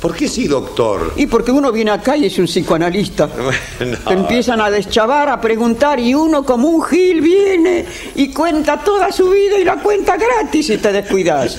¿Por 0.00 0.16
qué 0.16 0.28
sí, 0.28 0.48
doctor? 0.48 1.12
Y 1.16 1.26
porque 1.26 1.50
uno 1.52 1.70
viene 1.70 1.90
acá 1.90 2.16
y 2.16 2.24
es 2.24 2.38
un 2.38 2.46
psicoanalista. 2.46 3.28
Te 3.78 4.14
empiezan 4.14 4.60
a 4.62 4.70
deschavar, 4.70 5.28
a 5.28 5.38
preguntar 5.40 6.00
y 6.00 6.14
uno 6.14 6.42
como 6.44 6.68
un 6.68 6.82
gil 6.82 7.20
viene 7.20 7.84
y 8.14 8.28
cuenta 8.32 8.78
toda 8.78 9.12
su 9.12 9.28
vida 9.28 9.58
y 9.58 9.64
la 9.64 9.76
cuenta 9.76 10.16
gratis 10.16 10.68
si 10.68 10.78
te 10.78 10.90
descuidas. 10.92 11.58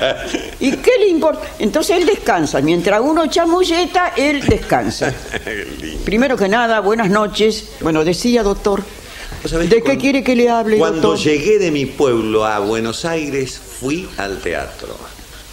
¿Y 0.60 0.72
qué 0.76 0.92
le 0.98 1.08
importa? 1.08 1.42
Entonces 1.58 1.98
él 1.98 2.06
descansa. 2.06 2.60
Mientras 2.62 3.00
uno 3.02 3.26
chamulleta, 3.26 4.14
él 4.16 4.40
descansa. 4.46 5.12
Primero 6.06 6.36
que 6.38 6.48
nada, 6.48 6.80
buenas 6.80 7.10
noches. 7.10 7.68
Bueno, 7.80 8.02
decía, 8.02 8.42
doctor. 8.42 8.82
¿Vos 9.42 9.50
sabés 9.50 9.68
¿De 9.68 9.76
qué 9.76 9.82
cuando- 9.82 10.00
quiere 10.00 10.24
que 10.24 10.34
le 10.34 10.48
hable, 10.48 10.78
Cuando 10.78 11.08
doctor? 11.08 11.18
llegué 11.26 11.58
de 11.58 11.70
mi 11.70 11.84
pueblo 11.84 12.46
a 12.46 12.60
Buenos 12.60 13.04
Aires, 13.04 13.58
fui 13.78 14.08
al 14.16 14.38
teatro. 14.38 14.96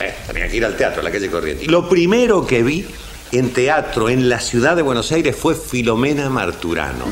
Eh, 0.03 0.13
tenía 0.27 0.47
que 0.47 0.57
ir 0.57 0.65
al 0.65 0.75
teatro, 0.75 1.01
a 1.01 1.03
la 1.03 1.11
calle 1.11 1.29
Corriente. 1.29 1.65
Y 1.65 1.67
lo 1.67 1.87
primero 1.87 2.45
que 2.45 2.63
vi 2.63 2.85
en 3.31 3.51
teatro 3.51 4.09
en 4.09 4.27
la 4.27 4.39
ciudad 4.39 4.75
de 4.75 4.81
Buenos 4.81 5.11
Aires 5.11 5.35
fue 5.35 5.55
Filomena 5.55 6.29
Marturano. 6.29 7.05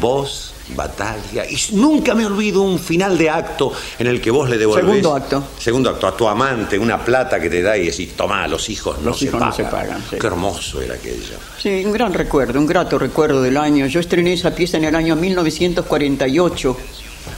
Voz, 0.00 0.54
batalla. 0.74 1.44
Y 1.44 1.58
nunca 1.72 2.14
me 2.14 2.24
olvido 2.24 2.62
un 2.62 2.78
final 2.78 3.18
de 3.18 3.28
acto 3.28 3.72
en 3.98 4.06
el 4.06 4.20
que 4.20 4.30
vos 4.30 4.48
le 4.48 4.56
devolvés. 4.56 4.84
Segundo 4.86 5.14
acto. 5.14 5.44
Segundo 5.58 5.90
acto, 5.90 6.06
a 6.06 6.16
tu 6.16 6.26
amante, 6.26 6.78
una 6.78 7.04
plata 7.04 7.38
que 7.40 7.50
te 7.50 7.60
da 7.60 7.76
y 7.76 7.86
decís, 7.86 8.14
tomá, 8.16 8.46
los 8.48 8.68
hijos 8.70 8.98
no, 9.00 9.10
Los 9.10 9.18
se, 9.18 9.26
hijos 9.26 9.40
no 9.40 9.50
pagan. 9.50 9.56
se 9.56 9.64
pagan, 9.64 10.04
sí. 10.10 10.16
Qué 10.18 10.26
hermoso 10.26 10.80
era 10.80 10.94
aquello. 10.94 11.36
Sí, 11.62 11.82
un 11.84 11.92
gran 11.92 12.14
recuerdo, 12.14 12.58
un 12.58 12.66
grato 12.66 12.98
recuerdo 12.98 13.42
del 13.42 13.56
año. 13.58 13.86
Yo 13.86 14.00
estrené 14.00 14.32
esa 14.32 14.54
pieza 14.54 14.78
en 14.78 14.84
el 14.84 14.94
año 14.94 15.16
1948 15.16 16.76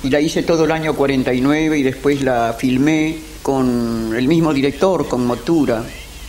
y 0.03 0.11
la 0.11 0.21
hice 0.21 0.43
todo 0.43 0.65
el 0.65 0.73
año 0.73 0.95
49 0.95 1.79
y 1.79 1.83
después 1.83 2.23
la 2.23 2.55
filmé 2.59 3.19
con 3.43 4.15
el 4.17 4.29
mismo 4.29 4.53
director, 4.53 5.09
con 5.09 5.27
Motura. 5.27 5.85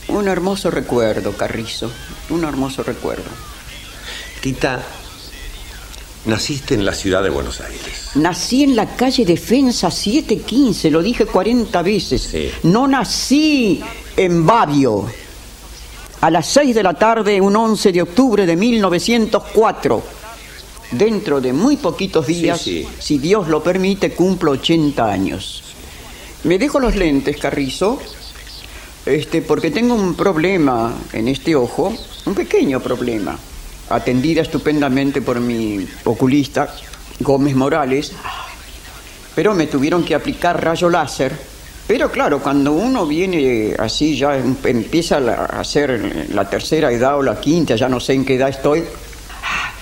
Un 0.10 0.28
hermoso 0.28 0.70
recuerdo, 0.70 1.32
Carrizo, 1.34 1.90
un 2.30 2.44
hermoso 2.44 2.84
recuerdo. 2.84 3.30
Tita, 4.42 4.84
naciste 6.26 6.74
en 6.74 6.84
la 6.84 6.94
ciudad 6.94 7.24
de 7.24 7.30
Buenos 7.30 7.62
Aires. 7.62 8.12
Nací 8.16 8.64
en 8.64 8.76
la 8.76 8.96
calle 8.96 9.24
Defensa 9.24 9.90
715, 9.90 10.92
lo 10.92 11.02
dije 11.02 11.26
40 11.26 11.82
veces. 11.82 12.22
Sí. 12.24 12.50
No 12.64 12.88
nací 12.88 13.82
en 14.18 14.46
Babio. 14.46 15.06
A 16.20 16.30
las 16.30 16.48
6 16.48 16.76
de 16.76 16.84
la 16.84 16.94
tarde, 16.94 17.42
un 17.42 17.56
11 17.56 17.92
de 17.92 18.02
octubre 18.02 18.46
de 18.46 18.56
1904. 18.56 20.21
Dentro 20.92 21.40
de 21.40 21.54
muy 21.54 21.78
poquitos 21.78 22.28
días, 22.28 22.60
Sí, 22.62 22.84
sí. 22.84 22.88
si 23.00 23.18
Dios 23.18 23.48
lo 23.48 23.64
permite, 23.64 24.12
cumplo 24.12 24.52
80 24.52 25.06
años. 25.10 25.64
Me 26.44 26.58
dejo 26.58 26.80
los 26.80 26.96
lentes, 26.96 27.38
Carrizo, 27.38 28.00
este, 29.06 29.42
porque 29.42 29.72
tengo 29.72 29.94
un 29.96 30.16
problema 30.16 30.94
en 31.14 31.28
este 31.30 31.56
ojo, 31.56 31.94
un 32.26 32.36
pequeño 32.36 32.82
problema, 32.82 33.38
atendida 33.90 34.42
estupendamente 34.42 35.22
por 35.22 35.40
mi 35.40 35.88
oculista, 36.04 36.74
Gómez 37.22 37.56
Morales, 37.56 38.12
pero 39.34 39.54
me 39.54 39.68
tuvieron 39.68 40.04
que 40.04 40.14
aplicar 40.16 40.62
rayo 40.62 40.90
láser. 40.90 41.32
Pero 41.88 42.12
claro, 42.12 42.40
cuando 42.40 42.74
uno 42.74 43.06
viene 43.06 43.76
así, 43.78 44.18
ya 44.18 44.38
em- 44.38 44.56
empieza 44.64 45.18
a 45.18 45.60
hacer 45.62 46.28
la 46.34 46.50
tercera 46.50 46.92
edad 46.92 47.18
o 47.18 47.24
la 47.24 47.40
quinta, 47.40 47.76
ya 47.76 47.88
no 47.88 48.00
sé 48.00 48.14
en 48.14 48.26
qué 48.26 48.36
edad 48.36 48.50
estoy. 48.50 48.84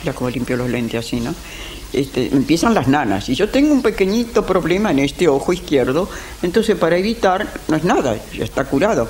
Mira 0.01 0.13
cómo 0.13 0.29
limpio 0.29 0.55
los 0.57 0.69
lentes 0.69 1.05
así, 1.05 1.19
¿no? 1.19 1.33
Este, 1.91 2.27
empiezan 2.27 2.73
las 2.73 2.87
nanas. 2.87 3.29
Y 3.29 3.35
yo 3.35 3.49
tengo 3.49 3.73
un 3.73 3.81
pequeñito 3.81 4.45
problema 4.45 4.91
en 4.91 4.99
este 4.99 5.27
ojo 5.27 5.51
izquierdo, 5.53 6.09
entonces 6.41 6.77
para 6.77 6.97
evitar, 6.97 7.51
no 7.67 7.75
es 7.75 7.83
nada, 7.83 8.15
ya 8.33 8.43
está 8.43 8.65
curado. 8.65 9.09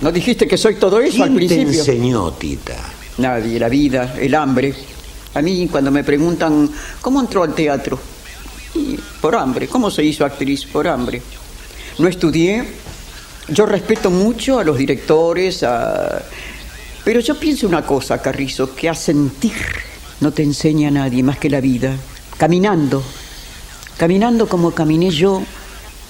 ¿No 0.00 0.10
dijiste 0.12 0.46
que 0.46 0.56
soy 0.56 0.76
todo 0.76 1.00
eso 1.00 1.22
al 1.22 1.30
¿Quién 1.30 1.48
te 1.48 1.54
principio? 1.56 1.80
enseñó, 1.80 2.32
Tita? 2.32 2.76
Nadie, 3.18 3.58
la 3.58 3.68
vida, 3.68 4.14
el 4.18 4.34
hambre. 4.34 4.74
A 5.34 5.42
mí 5.42 5.68
cuando 5.70 5.90
me 5.90 6.04
preguntan, 6.04 6.70
¿cómo 7.00 7.20
entró 7.20 7.42
al 7.42 7.54
teatro? 7.54 7.98
Y 8.74 8.98
por 9.20 9.36
hambre. 9.36 9.68
¿Cómo 9.68 9.90
se 9.90 10.02
hizo 10.02 10.24
actriz? 10.24 10.64
Por 10.64 10.88
hambre. 10.88 11.20
No 11.98 12.08
estudié. 12.08 12.64
Yo 13.48 13.66
respeto 13.66 14.10
mucho 14.10 14.58
a 14.58 14.64
los 14.64 14.78
directores, 14.78 15.62
a... 15.62 16.22
pero 17.04 17.20
yo 17.20 17.38
pienso 17.38 17.66
una 17.66 17.84
cosa, 17.84 18.22
Carrizo, 18.22 18.74
que 18.74 18.88
a 18.88 18.94
sentir 18.94 19.52
no 20.22 20.30
te 20.30 20.44
enseña 20.44 20.88
a 20.88 20.92
nadie 20.92 21.22
más 21.24 21.36
que 21.38 21.50
la 21.50 21.60
vida. 21.60 21.96
Caminando, 22.38 23.02
caminando 23.98 24.48
como 24.48 24.70
caminé 24.70 25.10
yo, 25.10 25.42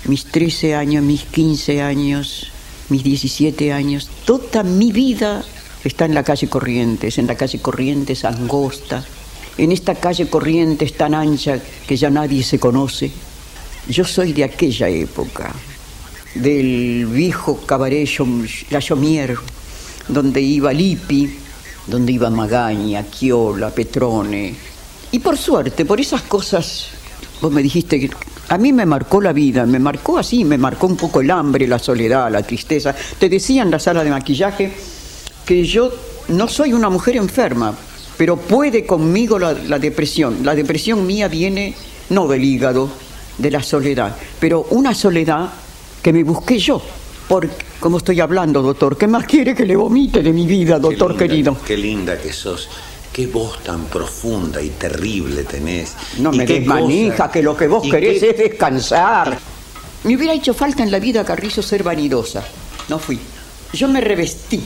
mis 0.05 0.27
13 0.27 0.75
años, 0.75 1.03
mis 1.03 1.25
15 1.25 1.81
años, 1.81 2.53
mis 2.91 3.03
17 3.03 3.73
años, 3.73 4.11
toda 4.27 4.63
mi 4.63 4.93
vida 4.93 5.43
está 5.83 6.05
en 6.05 6.15
la 6.15 6.23
calle 6.23 6.47
Corrientes, 6.49 7.17
en 7.17 7.27
la 7.27 7.37
calle 7.37 7.61
Corrientes 7.61 8.27
angosta, 8.27 9.03
en 9.57 9.73
esta 9.73 9.95
calle 9.95 10.29
Corrientes 10.29 10.95
tan 10.95 11.15
ancha 11.15 11.59
que 11.87 11.97
ya 11.97 12.11
nadie 12.11 12.43
se 12.43 12.59
conoce. 12.59 13.11
Yo 13.89 14.05
soy 14.05 14.35
de 14.35 14.45
aquella 14.45 14.91
época, 14.91 15.55
del 16.35 17.07
viejo 17.07 17.65
cabaret 17.65 18.07
La 18.69 18.81
Chomier, 18.81 19.39
donde 20.09 20.43
iba 20.43 20.71
Lippi, 20.71 21.42
donde 21.87 22.13
iba 22.13 22.31
Magaña, 22.31 23.11
Chiola, 23.11 23.71
Petrone. 23.71 24.55
Y 25.11 25.19
por 25.19 25.37
suerte, 25.37 25.85
por 25.85 26.01
esas 26.01 26.23
cosas, 26.23 26.89
vos 27.41 27.53
me 27.53 27.63
dijiste 27.63 28.01
que 28.01 28.11
a 28.49 28.59
mí 28.59 28.73
me 28.73 28.87
marcó 28.87 29.21
la 29.21 29.33
vida, 29.33 29.67
me 29.67 29.79
marcó 29.79 30.19
así, 30.19 30.45
me 30.45 30.59
marcó 30.59 30.87
un 30.87 30.97
poco 30.97 31.21
el 31.21 31.31
hambre, 31.31 31.67
la 31.67 31.79
soledad, 31.79 32.31
la 32.31 32.43
tristeza. 32.43 32.95
Te 33.19 33.29
decía 33.29 33.63
en 33.63 33.71
la 33.71 33.79
sala 33.79 34.05
de 34.05 34.11
maquillaje 34.11 34.73
que 35.45 35.65
yo 35.65 35.91
no 36.29 36.49
soy 36.49 36.73
una 36.73 36.89
mujer 36.91 37.17
enferma, 37.17 37.75
pero 38.17 38.37
puede 38.37 38.87
conmigo 38.87 39.39
la, 39.39 39.53
la 39.53 39.79
depresión. 39.79 40.39
La 40.45 40.55
depresión 40.55 41.07
mía 41.07 41.29
viene 41.29 41.75
no 42.11 42.29
del 42.29 42.45
hígado, 42.45 42.91
de 43.39 43.51
la 43.51 43.63
soledad, 43.63 44.17
pero 44.39 44.67
una 44.71 44.95
soledad 44.95 45.51
que 46.03 46.13
me 46.13 46.23
busqué 46.25 46.59
yo. 46.59 46.83
Porque, 47.29 47.51
como 47.81 47.99
estoy 47.99 48.21
hablando, 48.21 48.63
doctor, 48.63 48.97
¿qué 48.97 49.07
más 49.07 49.25
quiere 49.27 49.55
que 49.55 49.65
le 49.65 49.77
vomite 49.77 50.23
de 50.23 50.33
mi 50.33 50.47
vida, 50.47 50.79
doctor 50.79 51.17
querido? 51.17 51.57
Qué 51.67 51.77
linda 51.77 52.19
que 52.21 52.33
sos. 52.33 52.69
Qué 53.13 53.27
voz 53.27 53.63
tan 53.63 53.85
profunda 53.87 54.61
y 54.63 54.71
terrible 54.71 55.45
tenés. 55.45 55.93
No 56.19 56.33
me 56.33 56.47
qué 56.47 56.61
desmanija, 56.61 57.17
cosa- 57.17 57.31
que 57.31 57.43
lo 57.43 57.57
que 57.57 57.67
vos 57.69 57.83
querés 57.89 58.21
qué- 58.21 58.31
es 58.31 58.39
descansar. 58.39 59.39
Me 60.05 60.17
hubiera 60.17 60.33
hecho 60.33 60.55
falta 60.55 60.83
en 60.83 60.91
la 60.91 60.99
vida, 60.99 61.25
Carrizo, 61.25 61.63
ser 61.63 61.83
vanidosa. 61.83 62.43
No 62.89 62.99
fui. 62.99 63.19
Yo 63.75 63.87
me 63.89 64.01
revestí. 64.01 64.61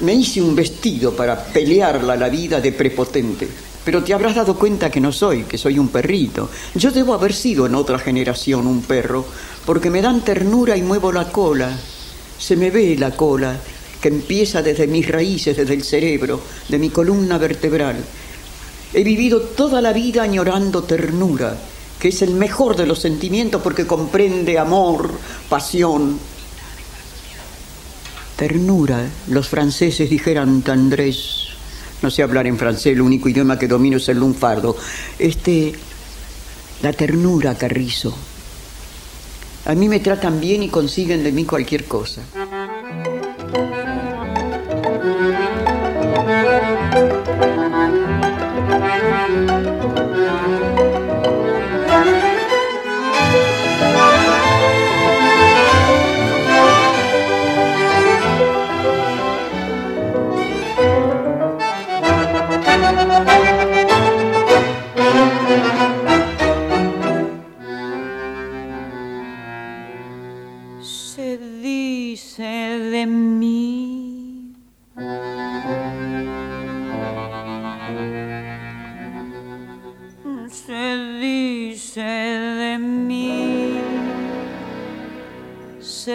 Me 0.00 0.14
hice 0.14 0.42
un 0.42 0.54
vestido 0.56 1.12
para 1.14 1.42
pelearla 1.44 2.16
la 2.16 2.28
vida 2.28 2.60
de 2.60 2.72
prepotente. 2.72 3.46
Pero 3.86 4.02
te 4.02 4.12
habrás 4.12 4.34
dado 4.34 4.56
cuenta 4.56 4.90
que 4.90 5.00
no 5.00 5.12
soy, 5.12 5.44
que 5.44 5.56
soy 5.56 5.78
un 5.78 5.90
perrito. 5.90 6.50
Yo 6.74 6.90
debo 6.90 7.14
haber 7.14 7.32
sido 7.32 7.66
en 7.66 7.76
otra 7.76 8.00
generación 8.00 8.66
un 8.66 8.82
perro, 8.82 9.24
porque 9.64 9.90
me 9.90 10.02
dan 10.02 10.22
ternura 10.22 10.76
y 10.76 10.82
muevo 10.82 11.12
la 11.12 11.30
cola. 11.30 11.70
Se 12.36 12.56
me 12.56 12.72
ve 12.72 12.96
la 12.98 13.12
cola, 13.12 13.56
que 14.00 14.08
empieza 14.08 14.60
desde 14.60 14.88
mis 14.88 15.08
raíces, 15.08 15.56
desde 15.56 15.74
el 15.74 15.84
cerebro, 15.84 16.40
de 16.68 16.80
mi 16.80 16.90
columna 16.90 17.38
vertebral. 17.38 18.04
He 18.92 19.04
vivido 19.04 19.40
toda 19.40 19.80
la 19.80 19.92
vida 19.92 20.24
añorando 20.24 20.82
ternura, 20.82 21.56
que 22.00 22.08
es 22.08 22.22
el 22.22 22.34
mejor 22.34 22.74
de 22.74 22.86
los 22.86 22.98
sentimientos 22.98 23.62
porque 23.62 23.86
comprende 23.86 24.58
amor, 24.58 25.12
pasión. 25.48 26.18
Ternura, 28.34 29.08
los 29.28 29.46
franceses 29.46 30.10
dijeran 30.10 30.62
tendrés. 30.62 31.45
No 32.02 32.10
sé 32.10 32.22
hablar 32.22 32.46
en 32.46 32.58
francés, 32.58 32.92
el 32.92 33.00
único 33.00 33.28
idioma 33.28 33.58
que 33.58 33.68
domino 33.68 33.96
es 33.96 34.08
el 34.08 34.18
lunfardo. 34.18 34.76
Este, 35.18 35.72
la 36.82 36.92
ternura, 36.92 37.54
Carrizo. 37.54 38.16
A 39.64 39.74
mí 39.74 39.88
me 39.88 39.98
tratan 39.98 40.40
bien 40.40 40.62
y 40.62 40.68
consiguen 40.68 41.24
de 41.24 41.32
mí 41.32 41.44
cualquier 41.44 41.86
cosa. 41.86 42.22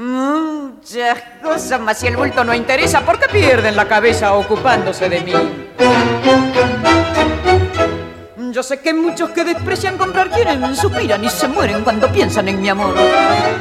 muchas 0.00 1.18
cosas, 1.42 1.80
mas 1.80 1.98
si 1.98 2.06
el 2.06 2.16
bulto 2.16 2.42
no 2.42 2.54
interesa, 2.54 3.00
¿por 3.02 3.18
qué 3.18 3.28
pierden 3.28 3.76
la 3.76 3.86
cabeza 3.86 4.34
ocupándose 4.34 5.08
de 5.08 5.20
mí? 5.20 5.32
Yo 8.50 8.62
sé 8.64 8.80
que 8.80 8.92
muchos 8.92 9.30
que 9.30 9.44
desprecian 9.44 9.96
comprar 9.96 10.30
quieren, 10.30 10.74
suspiran 10.74 11.22
y 11.22 11.28
se 11.28 11.46
mueren 11.46 11.84
cuando 11.84 12.10
piensan 12.10 12.48
en 12.48 12.60
mi 12.60 12.68
amor. 12.68 12.94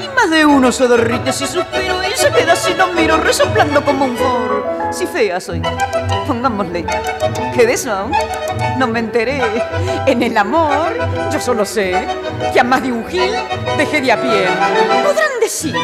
Y 0.03 0.07
más 0.15 0.31
de 0.31 0.45
uno 0.45 0.71
se 0.71 0.87
derrite 0.87 1.31
si 1.31 1.45
suspiro 1.45 2.01
y 2.03 2.17
se 2.17 2.31
queda 2.31 2.55
si 2.55 2.73
lo 2.73 2.87
miro 2.87 3.17
resoplando 3.17 3.83
como 3.83 4.05
un 4.05 4.17
foro. 4.17 4.58
Si 4.91 5.05
fea 5.05 5.39
soy, 5.39 5.61
pongámosle 6.27 6.85
que 7.55 7.65
de 7.65 7.73
eso 7.73 8.09
no 8.77 8.87
me 8.87 8.99
enteré. 8.99 9.41
En 10.05 10.23
el 10.23 10.37
amor, 10.37 10.93
yo 11.31 11.39
solo 11.39 11.63
sé 11.65 11.93
que 12.51 12.59
a 12.59 12.63
más 12.63 12.81
de 12.81 12.91
un 12.91 13.05
gil 13.05 13.31
dejé 13.77 14.01
de 14.01 14.11
a 14.11 14.21
pie. 14.21 14.47
Podrán 15.03 15.39
decir, 15.39 15.75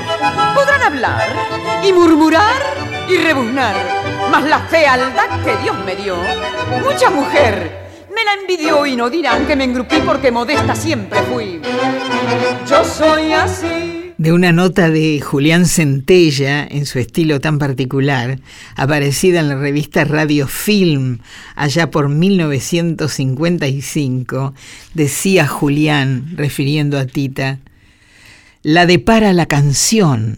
podrán 0.55 0.81
hablar 0.81 1.21
y 1.83 1.93
murmurar 1.93 2.61
y 3.07 3.17
rebuznar, 3.17 3.75
mas 4.31 4.43
la 4.45 4.59
fealdad 4.61 5.43
que 5.43 5.55
Dios 5.57 5.77
me 5.85 5.95
dio, 5.95 6.17
mucha 6.83 7.09
mujer 7.09 7.85
me 8.13 8.23
la 8.23 8.33
envidió 8.33 8.85
y 8.85 8.95
no 8.95 9.09
dirán 9.09 9.45
que 9.45 9.55
me 9.55 9.65
engrupí 9.65 9.97
porque 9.97 10.31
modesta 10.31 10.73
siempre 10.75 11.21
fui. 11.23 11.61
Yo 12.67 12.83
soy 12.83 13.33
así. 13.33 13.94
De 14.17 14.31
una 14.31 14.53
nota 14.53 14.89
de 14.89 15.19
Julián 15.19 15.65
Centella 15.65 16.65
en 16.65 16.85
su 16.85 16.99
estilo 16.99 17.41
tan 17.41 17.59
particular, 17.59 18.39
aparecida 18.75 19.41
en 19.41 19.49
la 19.49 19.55
revista 19.55 20.05
Radio 20.05 20.47
Film 20.47 21.17
allá 21.55 21.91
por 21.91 22.07
1955, 22.07 24.53
decía 24.93 25.45
Julián, 25.47 26.31
refiriendo 26.37 26.97
a 26.97 27.05
Tita, 27.05 27.59
la 28.63 28.85
depara 28.85 29.33
la 29.33 29.47
canción, 29.47 30.37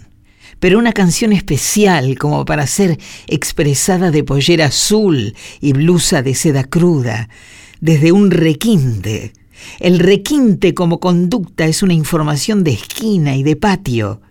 pero 0.60 0.80
una 0.80 0.94
canción 0.94 1.32
especial 1.32 2.18
como 2.18 2.46
para 2.46 2.66
ser 2.66 2.98
expresada 3.28 4.10
de 4.10 4.24
pollera 4.24 4.66
azul 4.66 5.36
y 5.62 5.74
blusa 5.74 6.24
de 6.24 6.34
seda 6.34 6.64
cruda, 6.64 7.30
desde 7.80 8.12
un 8.12 8.32
requinte. 8.32 9.34
El 9.80 10.00
requinte 10.00 10.74
como 10.74 11.00
conducta 11.00 11.66
es 11.66 11.84
una 11.84 11.94
información 11.94 12.64
de 12.64 12.72
esquina 12.72 13.36
y 13.36 13.44
de 13.44 13.56
patio. 13.56 14.22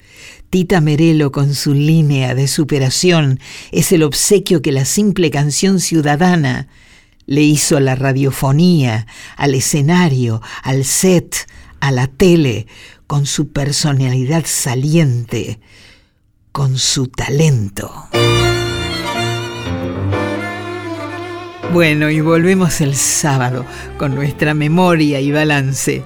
Tita 0.50 0.80
Merelo 0.80 1.32
con 1.32 1.54
su 1.54 1.74
línea 1.74 2.34
de 2.34 2.48
superación 2.48 3.40
es 3.72 3.92
el 3.92 4.02
obsequio 4.02 4.62
que 4.62 4.72
la 4.72 4.84
simple 4.84 5.30
canción 5.30 5.80
ciudadana 5.80 6.68
le 7.26 7.42
hizo 7.42 7.76
a 7.76 7.80
la 7.80 7.94
radiofonía, 7.94 9.06
al 9.36 9.54
escenario, 9.54 10.40
al 10.62 10.84
set, 10.84 11.48
a 11.80 11.90
la 11.90 12.06
tele, 12.06 12.66
con 13.06 13.26
su 13.26 13.48
personalidad 13.48 14.44
saliente, 14.46 15.60
con 16.52 16.78
su 16.78 17.08
talento. 17.08 17.92
Bueno, 21.76 22.08
y 22.08 22.22
volvemos 22.22 22.80
el 22.80 22.94
sábado 22.94 23.66
con 23.98 24.14
nuestra 24.14 24.54
memoria 24.54 25.20
y 25.20 25.30
balance. 25.30 26.02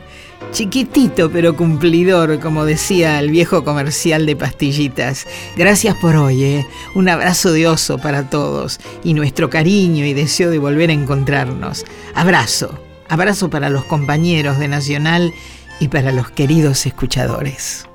Chiquitito 0.50 1.30
pero 1.30 1.54
cumplidor, 1.54 2.40
como 2.40 2.64
decía 2.64 3.20
el 3.20 3.30
viejo 3.30 3.62
comercial 3.62 4.26
de 4.26 4.34
pastillitas. 4.34 5.28
Gracias 5.56 5.94
por 6.02 6.16
hoy, 6.16 6.42
¿eh? 6.42 6.66
un 6.96 7.08
abrazo 7.08 7.52
de 7.52 7.68
oso 7.68 7.98
para 7.98 8.28
todos 8.28 8.80
y 9.04 9.14
nuestro 9.14 9.48
cariño 9.48 10.04
y 10.04 10.12
deseo 10.12 10.50
de 10.50 10.58
volver 10.58 10.90
a 10.90 10.94
encontrarnos. 10.94 11.84
Abrazo, 12.16 12.76
Abrazo 13.08 13.48
para 13.48 13.70
los 13.70 13.84
compañeros 13.84 14.58
de 14.58 14.66
Nacional 14.66 15.32
y 15.78 15.86
para 15.86 16.10
los 16.10 16.32
queridos 16.32 16.84
escuchadores. 16.84 17.86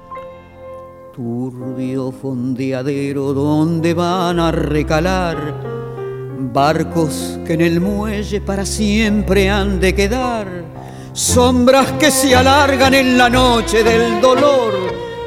Turbio 1.13 2.13
fondeadero 2.13 3.33
donde 3.33 3.93
van 3.93 4.39
a 4.39 4.53
recalar 4.53 5.84
barcos 6.55 7.37
que 7.45 7.55
en 7.55 7.59
el 7.59 7.81
muelle 7.81 8.39
para 8.39 8.65
siempre 8.65 9.49
han 9.49 9.81
de 9.81 9.93
quedar, 9.93 10.47
sombras 11.11 11.91
que 11.99 12.09
se 12.09 12.33
alargan 12.33 12.93
en 12.93 13.17
la 13.17 13.29
noche 13.29 13.83
del 13.83 14.21
dolor, 14.21 14.73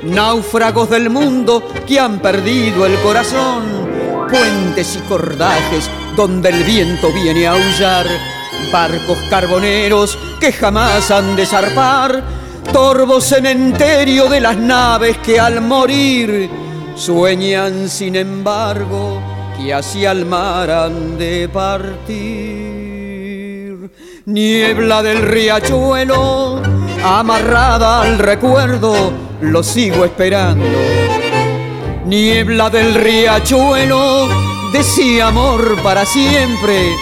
náufragos 0.05 0.89
del 0.89 1.11
mundo 1.11 1.63
que 1.87 2.01
han 2.01 2.19
perdido 2.21 2.87
el 2.87 2.99
corazón, 3.01 3.63
puentes 4.31 4.97
y 4.97 5.01
cordajes 5.01 5.91
donde 6.17 6.49
el 6.49 6.65
viento 6.65 7.13
viene 7.13 7.47
a 7.47 7.53
aullar, 7.53 8.07
barcos 8.73 9.19
carboneros 9.29 10.19
que 10.41 10.51
jamás 10.51 11.11
han 11.11 11.37
de 11.37 11.45
zarpar, 11.45 12.25
torvo 12.73 13.21
cementerio 13.21 14.31
de 14.31 14.41
las 14.41 14.57
naves 14.57 15.19
que 15.19 15.39
al 15.39 15.61
morir 15.61 16.49
sueñan 16.97 17.87
sin 17.91 18.17
embargo 18.17 19.38
que 19.59 19.75
hacia 19.75 20.13
el 20.13 20.25
mar 20.25 20.71
han 20.71 21.19
de 21.19 21.49
partir. 21.49 22.79
Niebla 24.27 25.03
del 25.03 25.23
riachuelo, 25.23 26.63
amarrada 27.05 28.03
al 28.03 28.19
recuerdo, 28.19 29.13
lo 29.41 29.63
sigo 29.63 30.05
esperando. 30.05 30.65
Niebla 32.05 32.71
del 32.71 32.95
riachuelo, 32.95 34.29
de 34.73 35.23
amor 35.23 35.83
para 35.83 36.05
siempre, 36.05 36.95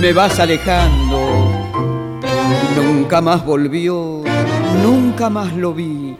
me 0.00 0.12
vas 0.12 0.40
alejando. 0.40 1.20
Nunca 2.76 3.20
más 3.20 3.44
volvió, 3.44 4.22
nunca 4.82 5.30
más 5.30 5.52
lo 5.54 5.72
vi, 5.74 6.16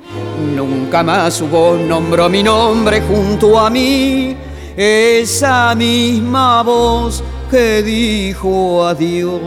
nunca 0.54 1.02
más 1.02 1.40
voz 1.50 1.80
nombró 1.80 2.28
mi 2.28 2.42
nombre 2.42 3.00
junto 3.00 3.58
a 3.58 3.70
mí. 3.70 4.36
Esa 4.76 5.74
misma 5.74 6.62
voz 6.62 7.22
que 7.50 7.82
dijo 7.82 8.86
adiós. 8.86 9.40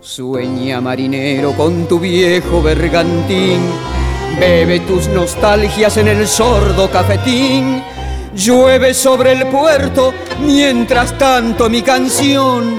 Sueña 0.00 0.80
marinero 0.80 1.52
con 1.52 1.86
tu 1.86 1.98
viejo 1.98 2.62
bergantín, 2.62 3.60
bebe 4.38 4.80
tus 4.80 5.08
nostalgias 5.08 5.96
en 5.96 6.08
el 6.08 6.26
sordo 6.26 6.90
cafetín. 6.90 7.82
Llueve 8.34 8.92
sobre 8.92 9.32
el 9.32 9.46
puerto, 9.46 10.12
mientras 10.40 11.16
tanto 11.16 11.70
mi 11.70 11.82
canción 11.82 12.76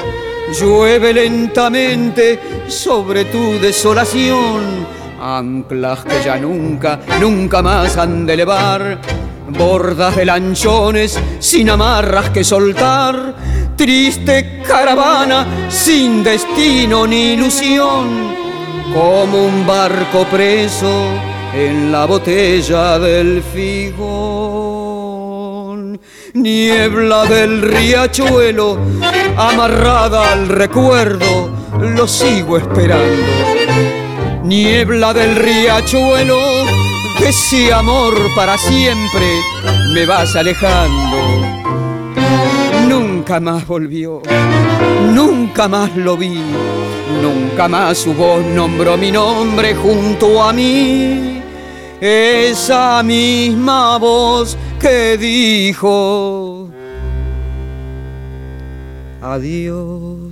llueve 0.51 1.13
lentamente 1.13 2.39
sobre 2.67 3.25
tu 3.25 3.59
desolación. 3.59 4.87
Anclas 5.19 6.05
que 6.05 6.23
ya 6.23 6.37
nunca, 6.37 6.99
nunca 7.19 7.61
más 7.61 7.97
han 7.97 8.25
de 8.25 8.33
elevar, 8.33 8.99
bordas 9.47 10.15
de 10.15 10.25
lanchones 10.25 11.19
sin 11.39 11.69
amarras 11.69 12.29
que 12.31 12.43
soltar, 12.43 13.35
triste 13.75 14.61
caravana 14.67 15.69
sin 15.69 16.23
destino 16.23 17.07
ni 17.07 17.33
ilusión, 17.33 18.35
como 18.93 19.45
un 19.45 19.65
barco 19.65 20.25
preso 20.25 21.05
en 21.53 21.91
la 21.91 22.05
botella 22.05 22.99
del 22.99 23.41
figón. 23.41 24.87
Niebla 26.33 27.25
del 27.25 27.61
riachuelo, 27.61 28.77
amarrada 29.37 30.33
al 30.33 30.47
recuerdo, 30.49 31.49
lo 31.79 32.07
sigo 32.07 32.57
esperando. 32.57 33.25
Niebla 34.43 35.13
del 35.13 35.35
riachuelo, 35.35 36.56
ese 37.27 37.73
amor 37.73 38.13
para 38.35 38.57
siempre 38.57 39.25
me 39.93 40.05
vas 40.05 40.35
alejando. 40.35 41.17
Nunca 42.87 43.39
más 43.39 43.67
volvió, 43.67 44.21
nunca 45.13 45.67
más 45.67 45.95
lo 45.95 46.15
vi, 46.15 46.39
nunca 47.21 47.67
más 47.67 47.97
su 47.97 48.13
voz 48.13 48.45
nombró 48.45 48.97
mi 48.97 49.11
nombre 49.11 49.75
junto 49.75 50.41
a 50.41 50.53
mí 50.53 51.41
esa 51.99 53.03
misma 53.03 53.97
voz 53.97 54.55
que 54.79 55.17
dijo 55.17 56.69
adiós. 59.21 60.26